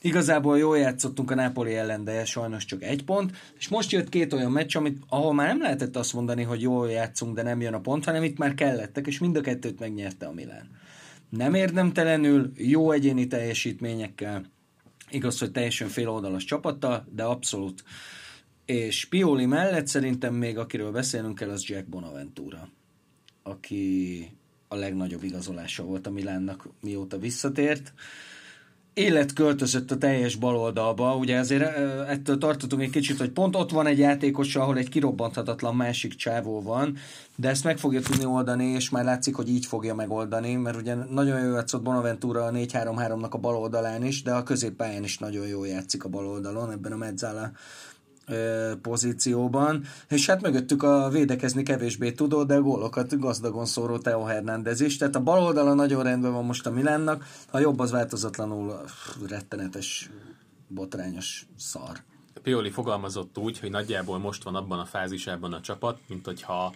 [0.01, 3.31] Igazából jól játszottunk a Napoli ellen, de sajnos csak egy pont.
[3.57, 6.89] És most jött két olyan meccs, amit, ahol már nem lehetett azt mondani, hogy jól
[6.89, 10.25] játszunk, de nem jön a pont, hanem itt már kellettek, és mind a kettőt megnyerte
[10.25, 10.69] a Milán.
[11.29, 14.51] Nem érdemtelenül, jó egyéni teljesítményekkel,
[15.13, 17.83] Igaz, hogy teljesen féloldalas csapattal, de abszolút.
[18.65, 22.69] És Pioli mellett szerintem még akiről beszélnünk kell, az Jack Bonaventura,
[23.43, 24.31] aki
[24.67, 27.93] a legnagyobb igazolása volt a Milánnak, mióta visszatért
[28.93, 31.77] élet költözött a teljes baloldalba, ugye ezért
[32.07, 36.61] ettől tartottunk egy kicsit, hogy pont ott van egy játékos, ahol egy kirobbanthatatlan másik csávó
[36.61, 36.97] van,
[37.35, 40.95] de ezt meg fogja tudni oldani, és már látszik, hogy így fogja megoldani, mert ugye
[40.95, 45.63] nagyon jó játszott Bonaventura a 4-3-3-nak a baloldalán is, de a középpályán is nagyon jó
[45.63, 47.51] játszik a baloldalon, ebben a Mezzala
[48.81, 54.97] pozícióban, és hát mögöttük a védekezni kevésbé tudó, de gólokat gazdagon szóró Teo Hernández is,
[54.97, 58.83] tehát a bal oldala nagyon rendben van most a Milánnak, a jobb az változatlanul
[59.27, 60.09] rettenetes,
[60.67, 62.01] botrányos szar.
[62.41, 66.73] Pioli fogalmazott úgy, hogy nagyjából most van abban a fázisában a csapat, mint hogyha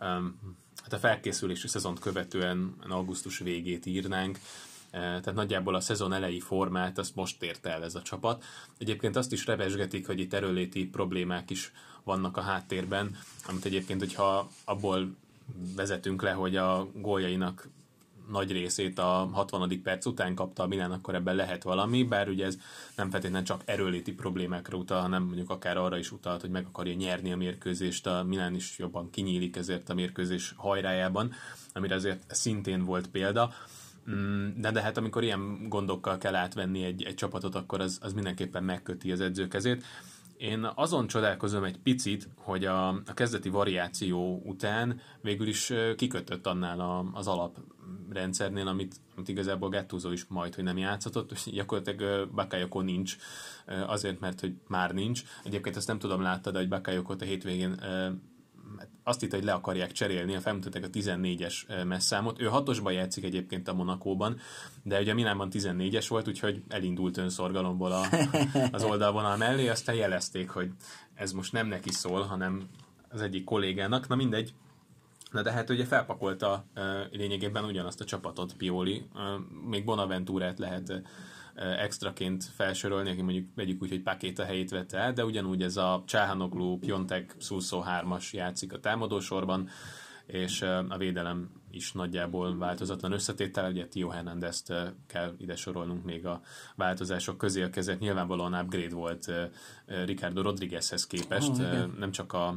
[0.00, 0.38] um,
[0.82, 4.38] hát a felkészülési szezont követően augusztus végét írnánk,
[4.90, 8.44] tehát nagyjából a szezon elejé formát azt most érte el ez a csapat.
[8.78, 11.72] Egyébként azt is revesgetik, hogy itt erőléti problémák is
[12.04, 13.16] vannak a háttérben,
[13.48, 15.16] amit egyébként, hogyha abból
[15.76, 17.68] vezetünk le, hogy a góljainak
[18.30, 19.82] nagy részét a 60.
[19.82, 22.58] perc után kapta a Milán, akkor ebben lehet valami, bár ugye ez
[22.96, 26.94] nem feltétlenül csak erőléti problémákra utal, hanem mondjuk akár arra is utalt, hogy meg akarja
[26.94, 31.32] nyerni a mérkőzést, a Milán is jobban kinyílik ezért a mérkőzés hajrájában,
[31.72, 33.52] amire azért szintén volt példa.
[34.10, 38.12] Mm, de, de hát amikor ilyen gondokkal kell átvenni egy, egy csapatot, akkor az, az
[38.12, 39.84] mindenképpen megköti az edző kezét.
[40.36, 46.80] Én azon csodálkozom egy picit, hogy a, a kezdeti variáció után végül is kikötött annál
[46.80, 52.80] a, az alaprendszernél, amit, amit igazából Gattuso is majd, hogy nem játszhatott, és gyakorlatilag Bakayoko
[52.80, 53.16] nincs,
[53.86, 55.22] azért, mert hogy már nincs.
[55.44, 57.80] Egyébként ezt nem tudom láttad, hogy Bakayokot a hétvégén
[59.02, 62.40] azt itt, hogy le akarják cserélni, a felmutatták a 14-es messzámot.
[62.40, 64.38] Ő hatosban játszik egyébként a Monakóban,
[64.82, 68.04] de ugye Milánban 14-es volt, úgyhogy elindult önszorgalomból a,
[68.72, 70.70] az oldalvonal mellé, aztán jelezték, hogy
[71.14, 72.68] ez most nem neki szól, hanem
[73.08, 74.08] az egyik kollégának.
[74.08, 74.54] Na mindegy,
[75.30, 79.22] Na de hát ugye felpakolta uh, lényegében ugyanazt a csapatot Pioli, uh,
[79.68, 81.02] még Bonaventúrát lehet
[81.60, 86.02] extraként felsorolni, aki mondjuk vegyük úgy, hogy Pakéta helyét vette el, de ugyanúgy ez a
[86.06, 89.68] Csáhanoglu, Piontek, Szulszó 3-as játszik a támadósorban,
[90.26, 94.72] és a védelem is nagyjából változatlan összetétel, ugye Tio Hernandez-t
[95.06, 96.40] kell ide sorolnunk még a
[96.76, 97.98] változások közé, a kezet.
[97.98, 99.32] Nyilvánvalóan upgrade volt
[99.86, 102.56] Ricardo Rodriguezhez képest, oh, nem csak a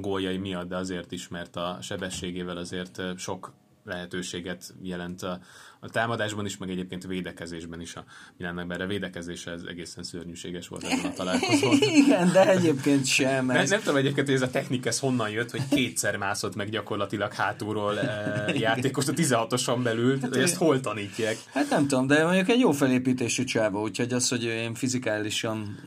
[0.00, 3.52] góljai miatt, de azért is, mert a sebességével azért sok
[3.84, 5.40] lehetőséget jelent a,
[5.80, 8.04] a támadásban is, meg egyébként védekezésben is a
[8.36, 11.76] Milánnak, erre védekezése ez egészen szörnyűséges volt ezen a találkozón.
[11.80, 13.50] Igen, de egyébként sem.
[13.50, 13.56] Ez...
[13.56, 16.70] Nem, nem tudom egyébként, hogy ez a technika ez honnan jött, hogy kétszer mászott meg
[16.70, 21.36] gyakorlatilag hátulról e, játékos a 16-oson belül, hát, hogy ezt hol tanítják?
[21.52, 25.78] Hát nem tudom, de mondjuk egy jó felépítésű csáva, úgyhogy az, hogy én fizikálisan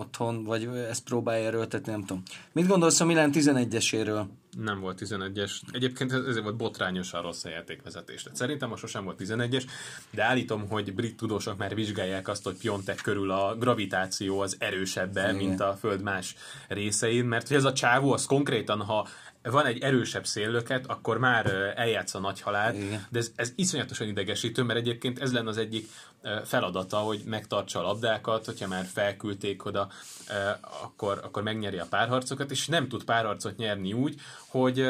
[0.00, 2.22] otthon, vagy ezt próbálja erőltetni, nem tudom.
[2.52, 4.24] Mit gondolsz a Milán 11-eséről?
[4.58, 5.52] Nem volt 11-es.
[5.72, 8.22] Egyébként ezért volt botrányosan rossz a játékvezetés.
[8.22, 9.64] Tehát szerintem most sosem volt 11-es,
[10.10, 15.34] de állítom, hogy brit tudósok már vizsgálják azt, hogy Piontek körül a gravitáció az erősebb,
[15.36, 16.34] mint a Föld más
[16.68, 19.08] részein, mert hogy ez a csávó, az konkrétan, ha
[19.42, 23.06] van egy erősebb széllöket, akkor már eljátsz a nagy halált, Igen.
[23.10, 25.88] de ez, ez iszonyatosan idegesítő, mert egyébként ez lenne az egyik
[26.44, 29.88] feladata, hogy megtartsa a labdákat, hogyha már felküldték oda,
[30.82, 34.86] akkor, akkor megnyeri a párharcokat, és nem tud párharcot nyerni úgy, hogy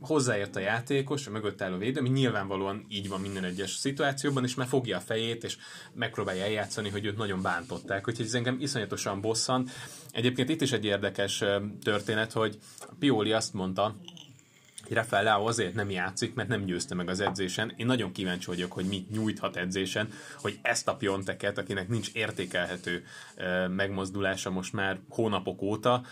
[0.00, 4.54] hozzáért a játékos, a mögött álló védő, ami nyilvánvalóan így van minden egyes szituációban, és
[4.54, 5.56] már fogja a fejét, és
[5.92, 8.08] megpróbálja eljátszani, hogy őt nagyon bántották.
[8.08, 9.68] Úgyhogy ez engem iszonyatosan bosszan.
[10.12, 11.44] Egyébként itt is egy érdekes
[11.82, 12.58] történet, hogy
[12.98, 13.96] Pioli azt mondta,
[14.94, 17.72] Rafael Leao azért nem játszik, mert nem győzte meg az edzésen.
[17.76, 23.04] Én nagyon kíváncsi vagyok, hogy mit nyújthat edzésen, hogy ezt a pionteket, akinek nincs értékelhető
[23.68, 26.02] megmozdulása most már hónapok óta,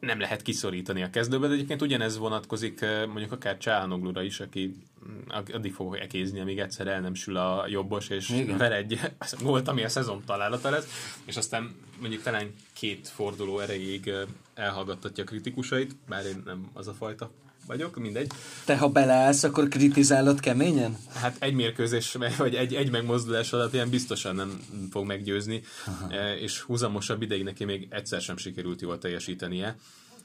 [0.00, 4.76] nem lehet kiszorítani a kezdőbe, de egyébként ugyanez vonatkozik mondjuk akár Csánoglura is, aki
[5.08, 8.56] mm, addig fog ekézni, amíg egyszer el nem sül a jobbos, és Igen.
[8.56, 9.00] ver egy
[9.42, 14.12] gólt, ami a szezon találata lesz, és aztán mondjuk talán két forduló erejéig
[14.54, 17.30] elhallgattatja a kritikusait, bár én nem az a fajta
[17.70, 18.30] vagyok, mindegy.
[18.64, 20.96] Te ha beleállsz, akkor kritizálod keményen?
[21.14, 24.60] Hát egy mérkőzés, vagy egy, egy megmozdulás alapján biztosan nem
[24.90, 26.14] fog meggyőzni, Aha.
[26.14, 29.76] E, és húzamosabb ideig neki még egyszer sem sikerült jól teljesítenie.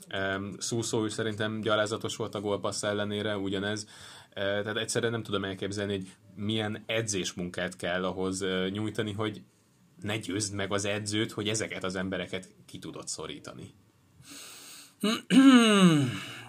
[0.08, 3.88] E, Szúszó is szerintem gyalázatos volt a gólpassz ellenére, ugyanez.
[4.34, 9.42] E, tehát egyszerűen nem tudom elképzelni, hogy milyen edzésmunkát kell ahhoz nyújtani, hogy
[10.02, 13.74] ne győzd meg az edzőt, hogy ezeket az embereket ki tudod szorítani.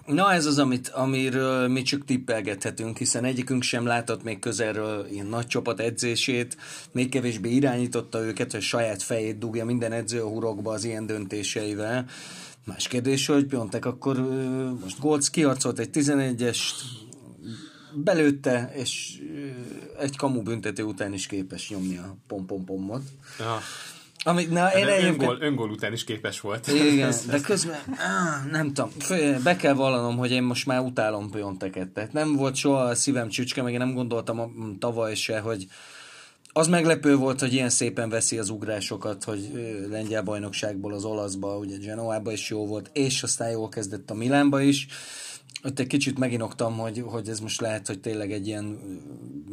[0.06, 5.26] Na ez az, amit, amiről mi csak tippelgethetünk, hiszen egyikünk sem látott még közelről ilyen
[5.26, 6.56] nagy csapat edzését,
[6.92, 12.06] még kevésbé irányította őket, hogy saját fejét dugja minden edző a hurokba az ilyen döntéseivel.
[12.64, 14.18] Más kérdés, hogy Piontek akkor
[14.80, 16.74] most Golc kiharcolt egy 11-est,
[18.04, 19.22] belőtte, és
[19.98, 23.02] egy kamu büntető után is képes nyomni a pom-pom-pomot.
[23.38, 23.60] Ja.
[24.26, 25.20] Ami, na, én egyébként...
[25.20, 26.66] öngól, öngól után is képes volt.
[26.66, 28.90] Igen, de közben, áh, nem tudom,
[29.42, 31.88] be kell vallanom, hogy én most már utálom Pionteket.
[31.88, 35.66] Tehát nem volt soha a szívem csücske, meg én nem gondoltam tavaly se, hogy
[36.52, 39.50] az meglepő volt, hogy ilyen szépen veszi az ugrásokat, hogy
[39.90, 44.60] lengyel bajnokságból az olaszba, ugye Genoába is jó volt, és aztán jól kezdett a Milánba
[44.60, 44.86] is
[45.64, 48.78] ott egy kicsit meginoktam, hogy, hogy ez most lehet, hogy tényleg egy ilyen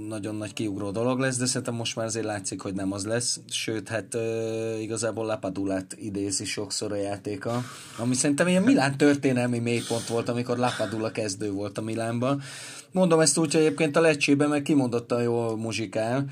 [0.07, 3.39] nagyon nagy kiugró dolog lesz, de szerintem most már azért látszik, hogy nem az lesz.
[3.49, 7.63] Sőt, hát uh, igazából Lapadulát idézi sokszor a játéka,
[7.97, 12.41] ami szerintem ilyen Milán történelmi mélypont volt, amikor Lapadula kezdő volt a Milánban.
[12.91, 16.25] Mondom ezt úgy, hogy egyébként a lecsében meg kimondottan jól muzsikál,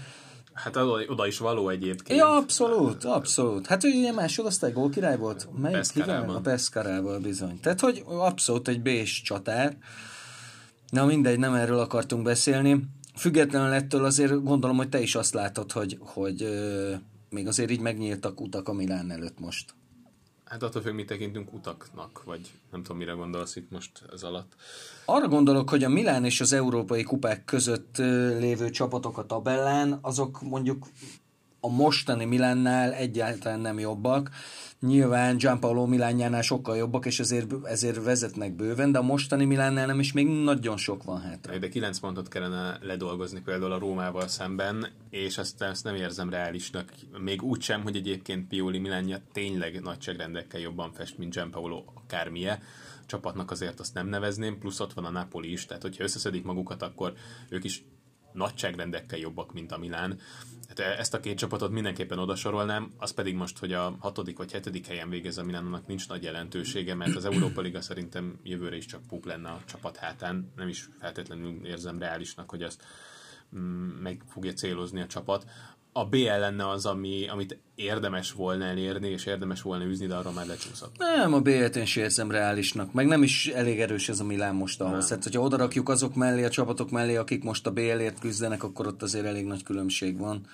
[0.54, 2.20] Hát oda, is való egyébként.
[2.20, 3.68] Ja, abszolút, abszolút.
[3.68, 5.48] Hát ő ilyen másodosztály gól király volt?
[5.58, 5.78] Melyik?
[6.36, 7.60] A Pescarával bizony.
[7.60, 9.78] Tehát, hogy abszolút egy bés csatár.
[10.90, 12.84] Na mindegy, nem erről akartunk beszélni.
[13.16, 16.94] Függetlenül ettől azért gondolom, hogy te is azt látod, hogy, hogy ö,
[17.30, 19.74] még azért így megnyíltak utak a Milán előtt most.
[20.52, 24.56] Hát attól függ, mit tekintünk utaknak, vagy nem tudom, mire gondolsz itt most ez alatt.
[25.06, 27.98] Arra gondolok, hogy a Milán és az európai kupák között
[28.38, 30.88] lévő csapatok a tabellán, azok mondjuk
[31.62, 34.30] a mostani Milánnál egyáltalán nem jobbak.
[34.80, 40.00] Nyilván Gianpaolo Milánjánál sokkal jobbak, és ezért, ezért vezetnek bőven, de a mostani Milánnál nem
[40.00, 41.58] is még nagyon sok van hátra.
[41.58, 46.94] De 9 pontot kellene ledolgozni például a Rómával szemben, és ezt, ezt nem érzem reálisnak.
[47.18, 52.60] Még úgy sem, hogy egyébként Pioli Milánja tényleg nagyságrendekkel jobban fest, mint Gianpaolo akármilyen
[53.06, 56.82] csapatnak azért azt nem nevezném, plusz ott van a Napoli is, tehát hogyha összeszedik magukat,
[56.82, 57.14] akkor
[57.50, 57.84] ők is
[58.34, 60.20] nagyságrendekkel jobbak, mint a Milán.
[60.72, 64.52] Hát e- ezt a két csapatot mindenképpen odasorolnám, az pedig most, hogy a hatodik vagy
[64.52, 68.86] hetedik helyen végez a Milánnak nincs nagy jelentősége, mert az Európa Liga szerintem jövőre is
[68.86, 70.52] csak púp lenne a csapat hátán.
[70.56, 72.84] Nem is feltétlenül érzem reálisnak, hogy azt
[73.56, 75.46] mm, meg fogja célozni a csapat
[75.94, 80.32] a BL lenne az, ami, amit érdemes volna elérni, és érdemes volna üzni, de arra
[80.32, 80.96] már lecsúszott.
[80.98, 84.56] Nem, a BL-t én sem érzem reálisnak, meg nem is elég erős ez a Milán
[84.56, 85.08] most ahhoz.
[85.08, 89.02] Tehát, hogyha odarakjuk azok mellé, a csapatok mellé, akik most a BL-ért küzdenek, akkor ott
[89.02, 90.46] azért elég nagy különbség van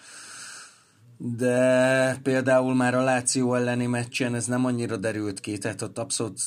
[1.18, 6.40] de például már a Láció elleni meccsen ez nem annyira derült ki, tehát ott abszolút,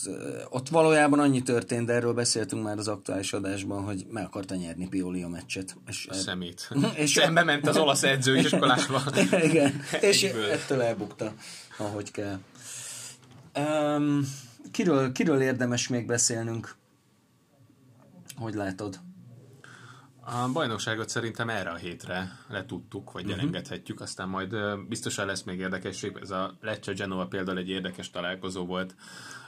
[0.48, 4.88] ott valójában annyi történt, de erről beszéltünk már az aktuális adásban, hogy meg akarta nyerni
[4.88, 5.76] Pioli a meccset.
[5.86, 6.70] És a szemét.
[6.94, 9.02] És Szembe ment az olasz edzőiskolásba.
[9.42, 11.32] Igen, és ettől elbukta,
[11.78, 12.38] ahogy kell.
[13.58, 14.26] Um,
[14.70, 16.76] kiről, kiről érdemes még beszélnünk?
[18.36, 19.00] Hogy látod?
[20.32, 23.40] A bajnokságot szerintem erre a hétre letudtuk, vagy uh-huh.
[23.40, 24.56] elengedhetjük, aztán majd
[24.88, 26.18] biztosan lesz még érdekesség.
[26.22, 28.94] Ez a Lecce Genova például egy érdekes találkozó volt,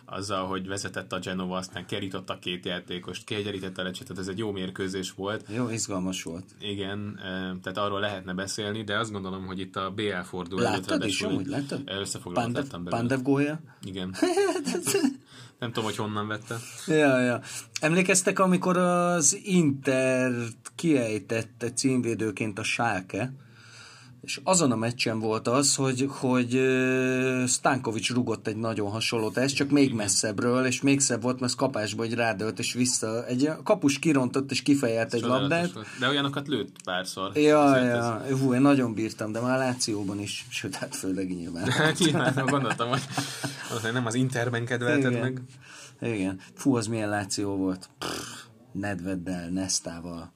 [0.04, 4.28] azzal, hogy vezetett a Genova, aztán kerított a két játékost, kiegyenlítette a Lecce, tehát ez
[4.28, 5.44] egy jó mérkőzés volt.
[5.48, 6.44] Jó, izgalmas volt.
[6.60, 7.18] Igen,
[7.62, 11.46] tehát arról lehetne beszélni, de azt gondolom, hogy itt a BL forduló Láttad is, amúgy
[11.46, 11.82] láttad?
[11.84, 13.60] Összefoglalt Pandev, gólya?
[13.82, 14.14] Igen.
[15.62, 16.58] Nem tudom, hogy honnan vette.
[16.86, 17.40] Ja, ja.
[17.80, 20.32] Emlékeztek, amikor az Inter
[20.74, 23.32] kiejtette címvédőként a Sáke,
[24.22, 26.50] és azon a meccsen volt az, hogy, hogy
[27.46, 32.02] Stankovics rugott egy nagyon hasonlót, ez csak még messzebbről, és még szebb volt, mert kapásba
[32.02, 33.26] egy rádölt, és vissza.
[33.26, 35.72] Egy kapus kirontott, és kifejelt egy labdát.
[36.00, 37.36] De olyanokat lőtt párszor.
[37.36, 38.22] Ja, ja.
[38.24, 38.40] Ez...
[38.40, 41.70] Hú, én nagyon bírtam, de már Lációban is, sőt, hát főleg nyilván.
[41.82, 43.00] Hát nyilván, gondoltam, hogy
[43.92, 45.22] nem az Interben kedvelted Igen.
[45.22, 45.42] meg.
[46.00, 46.40] Igen.
[46.54, 47.88] Fú, az milyen Láció volt.
[47.98, 48.42] Pff,
[48.72, 50.32] Nedveddel, Nestával.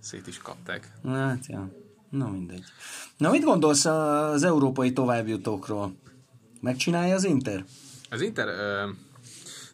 [0.00, 0.92] Szét is kapták.
[1.04, 1.86] Hát, ja.
[2.10, 2.64] Na mindegy.
[3.16, 5.94] Na mit gondolsz az európai továbbjutókról?
[6.60, 7.64] Megcsinálja az Inter?
[8.10, 8.90] Az Inter, ö,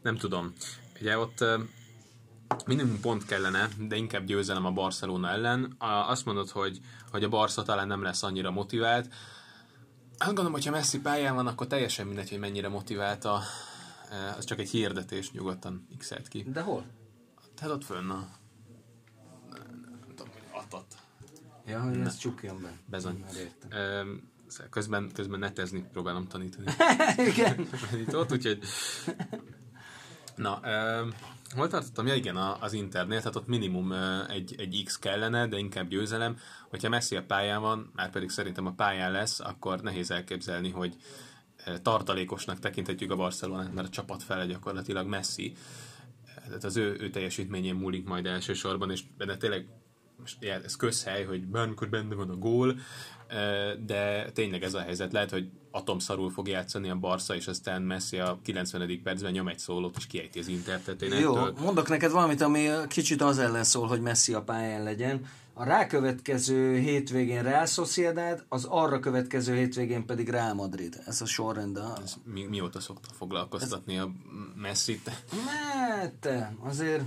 [0.02, 0.52] nem tudom.
[1.00, 1.58] Ugye ott ö,
[2.66, 5.74] minimum pont kellene, de inkább győzelem a Barcelona ellen.
[5.78, 6.80] A, azt mondod, hogy,
[7.10, 9.08] hogy a Barca talán nem lesz annyira motivált.
[10.18, 13.40] Azt gondolom, hogyha Messi pályán van, akkor teljesen mindegy, hogy mennyire motivált a,
[14.36, 16.42] az csak egy hirdetés, nyugodtan x ki.
[16.52, 16.84] De hol?
[17.54, 18.28] Tehát ott fönn a...
[19.50, 21.03] Nem tudom, adott.
[21.66, 22.78] Ja, hogy ez csukjon be.
[22.86, 23.24] Bezony.
[24.70, 26.66] közben, közben netezni próbálom tanítani.
[27.32, 27.68] igen.
[28.12, 28.58] ott, úgyhogy...
[30.36, 31.12] Na, um,
[31.54, 32.06] hol tartottam?
[32.06, 33.92] Ja igen, az Internél, tehát ott minimum
[34.28, 36.36] egy, egy X kellene, de inkább győzelem.
[36.68, 40.96] Hogyha Messi a pályán van, már pedig szerintem a pályán lesz, akkor nehéz elképzelni, hogy
[41.82, 45.56] tartalékosnak tekinthetjük a Barcelonát, mert a csapat fele gyakorlatilag Messi.
[46.44, 49.66] Tehát az ő, ő teljesítményén múlik majd elsősorban, és benne tényleg
[50.20, 52.78] most ez közhely, hogy bármikor benne van a gól,
[53.86, 55.12] de tényleg ez a helyzet.
[55.12, 59.00] Lehet, hogy atomszarul fog játszani a Barca, és aztán Messi a 90.
[59.02, 60.80] percben nyom egy szólót, és kiejti az Inter.
[61.00, 61.54] Jó, ettől...
[61.60, 65.26] mondok neked valamit, ami kicsit az ellen szól, hogy Messi a pályán legyen.
[65.56, 71.02] A rákövetkező hétvégén Real Sociedad, az arra következő hétvégén pedig Real Madrid.
[71.06, 71.76] Ez a sorrend.
[71.76, 71.98] A...
[72.02, 74.02] Ez mi, mióta szokta foglalkoztatni Ez...
[74.02, 74.12] a
[74.56, 75.10] Messi-t?
[75.46, 76.28] Hát,
[76.62, 77.02] azért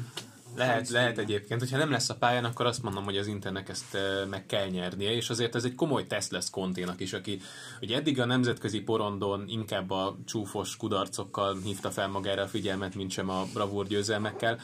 [0.57, 3.97] lehet, lehet egyébként, hogyha nem lesz a pályán, akkor azt mondom, hogy az Internek ezt
[4.29, 7.41] meg kell nyernie, és azért ez egy komoly teszt lesz Konténak is, aki
[7.81, 13.11] ugye eddig a nemzetközi porondon inkább a csúfos kudarcokkal hívta fel magára a figyelmet, mint
[13.11, 14.59] sem a bravúr győzelmekkel.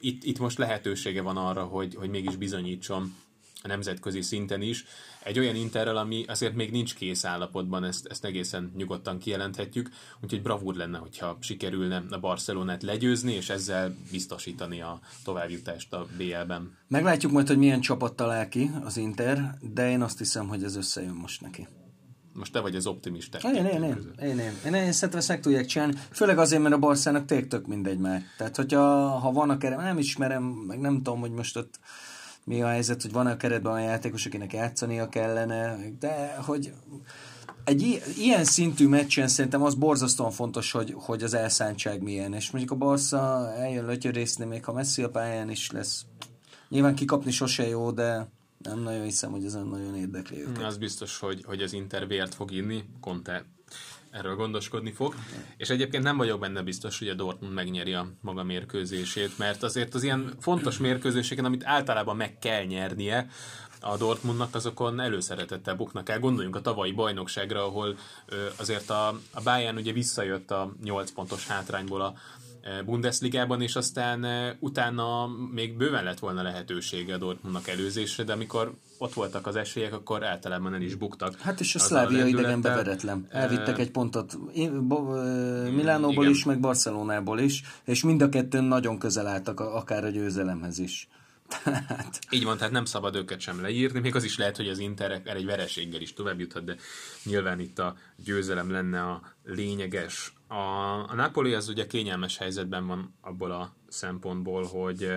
[0.00, 3.14] Itt, itt most lehetősége van arra, hogy, hogy mégis bizonyítson
[3.62, 4.84] a nemzetközi szinten is.
[5.24, 9.90] Egy olyan Interrel, ami azért még nincs kész állapotban, ezt, ezt egészen nyugodtan kijelenthetjük,
[10.22, 16.76] úgyhogy bravúr lenne, hogyha sikerülne a Barcelonát legyőzni, és ezzel biztosítani a továbbjutást a BL-ben.
[16.88, 20.76] Meglátjuk majd, hogy milyen csapat talál ki az Inter, de én azt hiszem, hogy ez
[20.76, 21.66] összejön most neki.
[22.32, 23.38] most te vagy az optimista.
[23.38, 26.74] Én, én, én, én, én, én, én, szerintem ezt meg tudják csinálni, főleg azért, mert
[26.74, 28.22] a Barszának tényleg tök mindegy már.
[28.38, 31.78] Tehát, hogyha ha van a kerem, nem ismerem, meg nem tudom, hogy most ott
[32.44, 36.72] mi a helyzet, hogy van a keretben a játékos, akinek játszania kellene, de hogy
[37.64, 42.72] egy ilyen szintű meccsen szerintem az borzasztóan fontos, hogy, hogy az elszántság milyen, és mondjuk
[42.72, 46.04] a Barca eljön lötyörészni, még ha messzi a pályán is lesz.
[46.68, 48.28] Nyilván kikapni sose jó, de
[48.58, 50.62] nem nagyon hiszem, hogy ez nagyon érdekli őket.
[50.62, 53.44] Az biztos, hogy, hogy az Inter vért fog inni, Conte
[54.14, 55.14] erről gondoskodni fog,
[55.56, 59.94] és egyébként nem vagyok benne biztos, hogy a Dortmund megnyeri a maga mérkőzését, mert azért
[59.94, 63.28] az ilyen fontos mérkőzéseken, amit általában meg kell nyernie,
[63.80, 66.18] a Dortmundnak azokon előszeretettel buknak el.
[66.18, 67.96] Gondoljunk a tavalyi bajnokságra, ahol
[68.56, 72.14] azért a, a Bayern ugye visszajött a 8 pontos hátrányból a
[72.84, 74.26] Bundesligában, és aztán
[74.60, 79.92] utána még bőven lett volna lehetősége a Dortmundnak előzésre, de amikor ott voltak az esélyek,
[79.92, 81.40] akkor általában el is buktak.
[81.40, 83.26] Hát és a Szlávia idegenbe veretlen.
[83.30, 84.38] Elvittek egy pontot
[85.74, 90.78] Milánóból is, meg Barcelonából is, és mind a kettőn nagyon közel álltak akár a győzelemhez
[90.78, 91.08] is.
[91.64, 92.18] Tehát...
[92.30, 95.22] Így van, tehát nem szabad őket sem leírni, még az is lehet, hogy az Inter
[95.24, 96.76] egy vereséggel is tovább juthat, de
[97.24, 100.32] nyilván itt a győzelem lenne a lényeges.
[100.46, 100.54] A,
[101.10, 105.12] a Napoli az ugye kényelmes helyzetben van abból a szempontból, hogy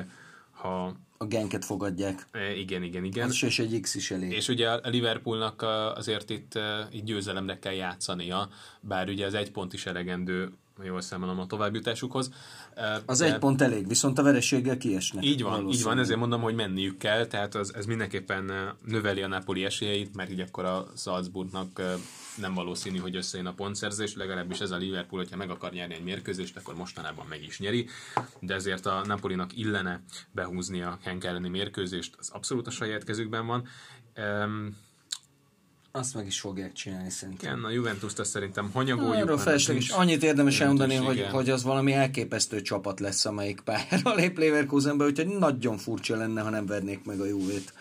[0.52, 2.28] ha a genket fogadják.
[2.32, 3.28] E, igen, igen, igen.
[3.28, 4.32] Az és egy X is elég.
[4.32, 5.62] És ugye a Liverpoolnak
[5.96, 6.60] azért itt,
[6.92, 8.50] itt győzelemre kell játszania,
[8.82, 10.52] bár ugye az egy pont is elegendő
[10.84, 12.32] jól számolom a továbbjutásukhoz.
[13.06, 13.26] Az de...
[13.26, 15.26] egy pont elég, viszont a vereséggel kiesnek.
[15.26, 18.52] Így van, így van, ezért mondom, hogy menniük kell, tehát az, ez mindenképpen
[18.86, 21.82] növeli a Napoli esélyeit, mert így akkor a Salzburgnak
[22.38, 26.04] nem valószínű, hogy összejön a pontszerzés, legalábbis ez a Liverpool, hogyha meg akar nyerni egy
[26.04, 27.88] mérkőzést, akkor mostanában meg is nyeri,
[28.40, 33.46] de ezért a Napolinak illene behúzni a Henk elleni mérkőzést, az abszolút a saját kezükben
[33.46, 33.68] van.
[34.18, 34.76] Um,
[35.98, 37.52] azt meg is fogják csinálni szerintem.
[37.52, 39.24] Igen, a Juventus-t szerintem hanyagoljuk.
[39.24, 39.90] Arról felesleges.
[39.90, 45.28] Annyit érdemes elmondani, hogy, hogy az valami elképesztő csapat lesz, amelyik pályára lép Leverkusenbe, úgyhogy
[45.28, 47.74] nagyon furcsa lenne, ha nem vernék meg a Juvét.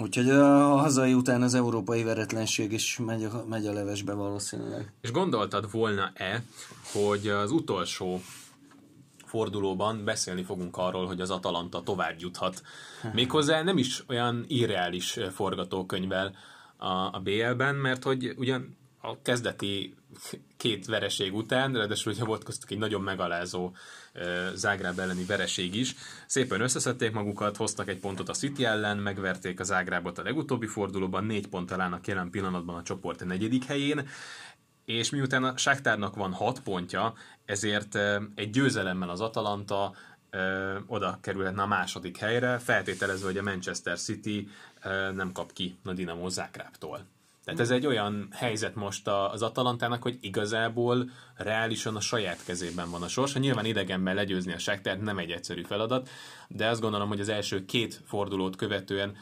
[0.00, 4.92] Úgyhogy a hazai után az európai veretlenség is megy a, megy a levesbe valószínűleg.
[5.00, 6.42] És gondoltad volna-e,
[6.92, 8.20] hogy az utolsó
[9.24, 12.62] fordulóban beszélni fogunk arról, hogy az Atalanta tovább juthat.
[13.12, 16.34] Méghozzá nem is olyan irreális forgatókönyvvel,
[16.76, 19.94] a, a BL-ben, mert hogy ugyan a kezdeti
[20.56, 23.72] két vereség után, ráadásul ugye volt köztük egy nagyon megalázó
[24.54, 25.94] Zágráb elleni vereség is.
[26.26, 31.24] Szépen összeszedték magukat, hoztak egy pontot a City ellen, megverték a Zágrábot a legutóbbi fordulóban,
[31.24, 34.08] négy ponttal állnak jelen pillanatban a csoport negyedik helyén,
[34.84, 37.94] és miután a Sáktárnak van hat pontja, ezért
[38.34, 39.94] egy győzelemmel az Atalanta
[40.86, 44.48] oda kerülhetne a második helyre, feltételezve, hogy a Manchester City
[45.14, 47.06] nem kap ki a Dinamo Zágrábtól.
[47.48, 53.02] Tehát ez egy olyan helyzet most az Atalantának, hogy igazából reálisan a saját kezében van
[53.02, 53.38] a sorsa.
[53.38, 56.08] Nyilván idegenben legyőzni a Sáktát nem egy egyszerű feladat,
[56.48, 59.16] de azt gondolom, hogy az első két fordulót követően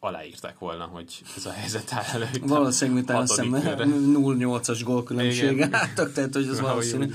[0.00, 2.38] aláírták volna, hogy ez a helyzet áll előtt.
[2.42, 3.62] Valószínűleg, miután azt hiszem
[4.18, 7.10] 0-8-as gólkülönbség álltak, tehát hogy az valószínű.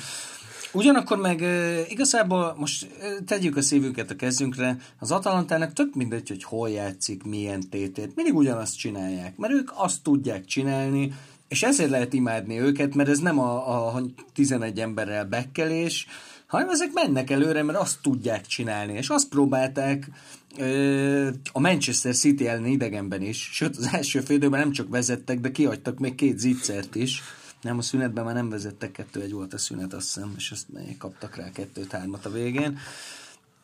[0.74, 1.44] Ugyanakkor meg
[1.90, 2.88] igazából most
[3.26, 8.36] tegyük a szívünket a kezünkre, az Atalantának tök mindegy, hogy hol játszik, milyen tétét, mindig
[8.36, 11.14] ugyanazt csinálják, mert ők azt tudják csinálni,
[11.48, 14.04] és ezért lehet imádni őket, mert ez nem a, a
[14.34, 16.08] 11 emberrel bekkelés,
[16.48, 20.10] hanem ezek mennek előre, mert azt tudják csinálni, és azt próbálták
[20.58, 25.52] ö, a Manchester City ellen idegenben is, sőt az első félidőben nem csak vezettek, de
[25.52, 27.22] kiadtak még két zicsert is,
[27.62, 30.68] nem, a szünetben már nem vezettek, kettő egy volt a szünet, azt hiszem, és azt
[30.98, 32.80] kaptak rá kettőt-hármat a végén.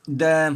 [0.05, 0.51] De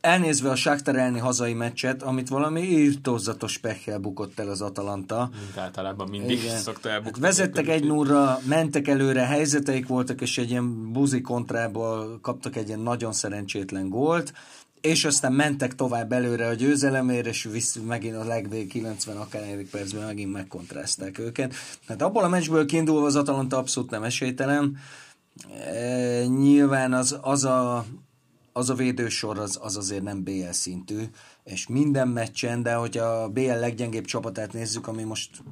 [0.00, 5.30] elnézve a Shakhtar elni hazai meccset, amit valami írtózatos pekkel bukott el az Atalanta.
[5.44, 6.58] Mint általában mindig Igen.
[6.68, 7.12] szokta elbukni.
[7.12, 12.66] Hát vezettek egy núra, mentek előre, helyzeteik voltak, és egy ilyen buzi kontrából kaptak egy
[12.66, 14.32] ilyen nagyon szerencsétlen gólt,
[14.80, 20.06] és aztán mentek tovább előre a győzelemért, és visz, megint a legvég 90 akár percben
[20.06, 21.54] megint megkontrázták őket.
[21.86, 24.76] Hát abból a meccsből kiindulva az Atalanta abszolút nem esélytelen.
[25.64, 27.84] E, nyilván az, az, a,
[28.52, 31.02] az a védősor az, az azért nem BL szintű,
[31.44, 35.42] és minden meccsen, de hogy a BL leggyengébb csapatát nézzük, ami most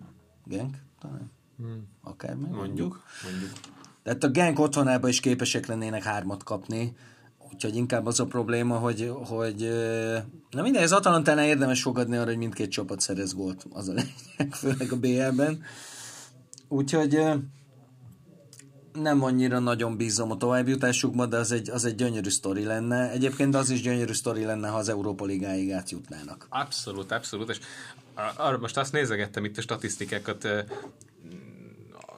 [0.45, 1.31] Genk talán?
[1.57, 1.87] Hmm.
[2.03, 3.03] Akár meg mondjuk.
[3.31, 3.51] mondjuk.
[4.03, 6.97] Tehát a Genk otthonában is képesek lennének hármat kapni,
[7.59, 9.69] Úgyhogy inkább az a probléma, hogy, hogy
[10.51, 13.67] na minden, az Atalantánál érdemes fogadni arra, hogy mindkét csapat szerez gólt.
[13.73, 15.63] Az a lényeg, főleg a BL-ben.
[16.69, 17.21] Úgyhogy
[18.93, 23.11] nem annyira nagyon bízom a továbbjutásukban, de az egy, az egy gyönyörű sztori lenne.
[23.11, 26.47] Egyébként az is gyönyörű sztori lenne, ha az Európa Ligáig átjutnának.
[26.49, 27.49] Abszolút, abszolút.
[27.49, 27.59] És
[28.37, 30.45] arra most azt nézegettem itt a statisztikákat,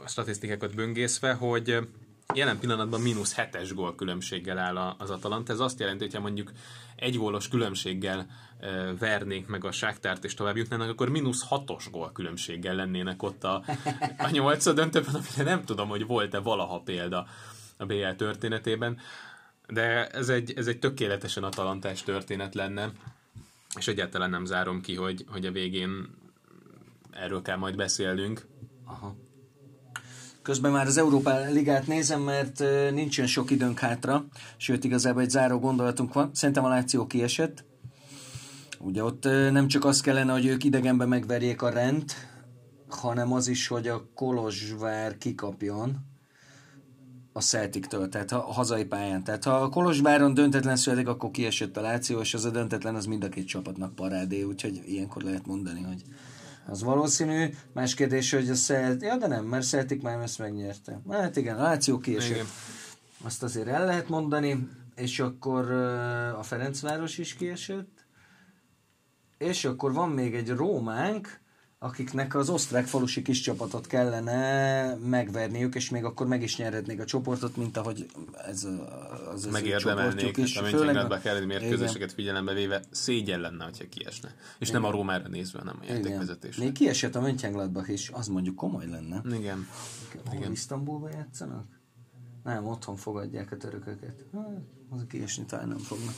[0.05, 1.79] a statisztikákat böngészve, hogy
[2.35, 5.53] jelen pillanatban mínusz hetes gól különbséggel áll az Atalanta.
[5.53, 6.53] Ez azt jelenti, hogyha mondjuk
[6.97, 8.27] egy gólos különbséggel
[8.99, 13.63] vernék meg a Sáktárt és tovább jutnának, akkor mínusz hatos gól különbséggel lennének ott a,
[14.19, 17.27] a nyolcad döntőben, amire nem tudom, hogy volt-e valaha példa
[17.77, 18.99] a BL történetében,
[19.69, 22.93] de ez egy, ez egy tökéletesen atalantás történet lenne,
[23.79, 26.19] és egyáltalán nem zárom ki, hogy, hogy a végén
[27.11, 28.47] erről kell majd beszélnünk.
[28.85, 29.17] Aha.
[30.51, 34.25] Közben már az Európa Ligát nézem, mert nincsen sok időnk hátra,
[34.57, 36.31] sőt igazából egy záró gondolatunk van.
[36.35, 37.65] Szerintem a Láció kiesett.
[38.79, 42.05] Ugye ott nem csak az kellene, hogy ők idegenben megverjék a rend,
[42.89, 45.97] hanem az is, hogy a Kolozsvár kikapjon
[47.33, 49.25] a Celtic-től, tehát a hazai pályán.
[49.25, 53.07] Tehát ha a Kolozsváron döntetlen születik, akkor kiesett a Láció, és az a döntetlen az
[53.07, 56.03] mind a két csapatnak parádé, úgyhogy ilyenkor lehet mondani, hogy
[56.71, 57.55] az valószínű.
[57.73, 61.01] Más kérdés, hogy a Celtic, ja de nem, mert Celtic már ezt megnyerte.
[61.11, 62.01] Hát igen, Láció.
[62.05, 62.47] Igen.
[63.23, 65.71] Azt azért el lehet mondani, és akkor
[66.39, 68.05] a Ferencváros is kiesett.
[69.39, 71.40] És akkor van még egy Rómánk,
[71.83, 77.05] akiknek az osztrák falusi kis csapatot kellene megverniük, és még akkor meg is nyerhetnék a
[77.05, 78.07] csoportot, mint ahogy
[78.47, 80.55] ez az, az Megérdemelnék, is.
[80.59, 84.35] Hát a Mönchengladbach elleni mérkőzéseket figyelembe véve szégyen lenne, hogyha kiesne.
[84.59, 84.81] És Igen.
[84.81, 86.65] nem a Rómára nézve, hanem a játékvezetésre.
[86.65, 89.23] Még kiesett a Mönchengladbach is, az mondjuk komoly lenne.
[89.37, 89.67] Igen.
[90.27, 90.53] Hol Igen.
[90.53, 91.65] Isztambulba játszanak?
[92.45, 94.25] Nem, otthon fogadják a törököket.
[94.33, 94.61] Hát,
[94.91, 96.15] az kiesni talán nem fognak.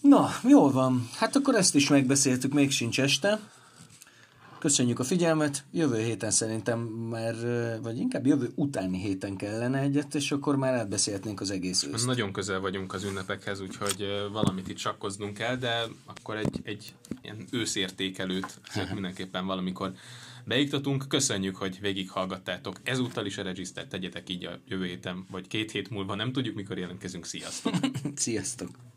[0.00, 1.08] Na, jól van.
[1.18, 3.40] Hát akkor ezt is megbeszéltük, még sincs este.
[4.62, 7.34] Köszönjük a figyelmet, jövő héten szerintem már,
[7.82, 12.06] vagy inkább jövő utáni héten kellene egyet, és akkor már átbeszélhetnénk az egész őszt.
[12.06, 17.44] Nagyon közel vagyunk az ünnepekhez, úgyhogy valamit itt sakkoznunk kell, de akkor egy, egy ilyen
[17.50, 18.60] őszértékelőt
[18.94, 19.92] mindenképpen valamikor
[20.44, 21.04] beiktatunk.
[21.08, 22.80] Köszönjük, hogy végighallgattátok.
[22.82, 26.54] Ezúttal is a regisztert tegyetek így a jövő héten, vagy két hét múlva, nem tudjuk,
[26.54, 27.24] mikor jelentkezünk.
[27.24, 27.74] Sziasztok!
[28.14, 28.91] Sziasztok!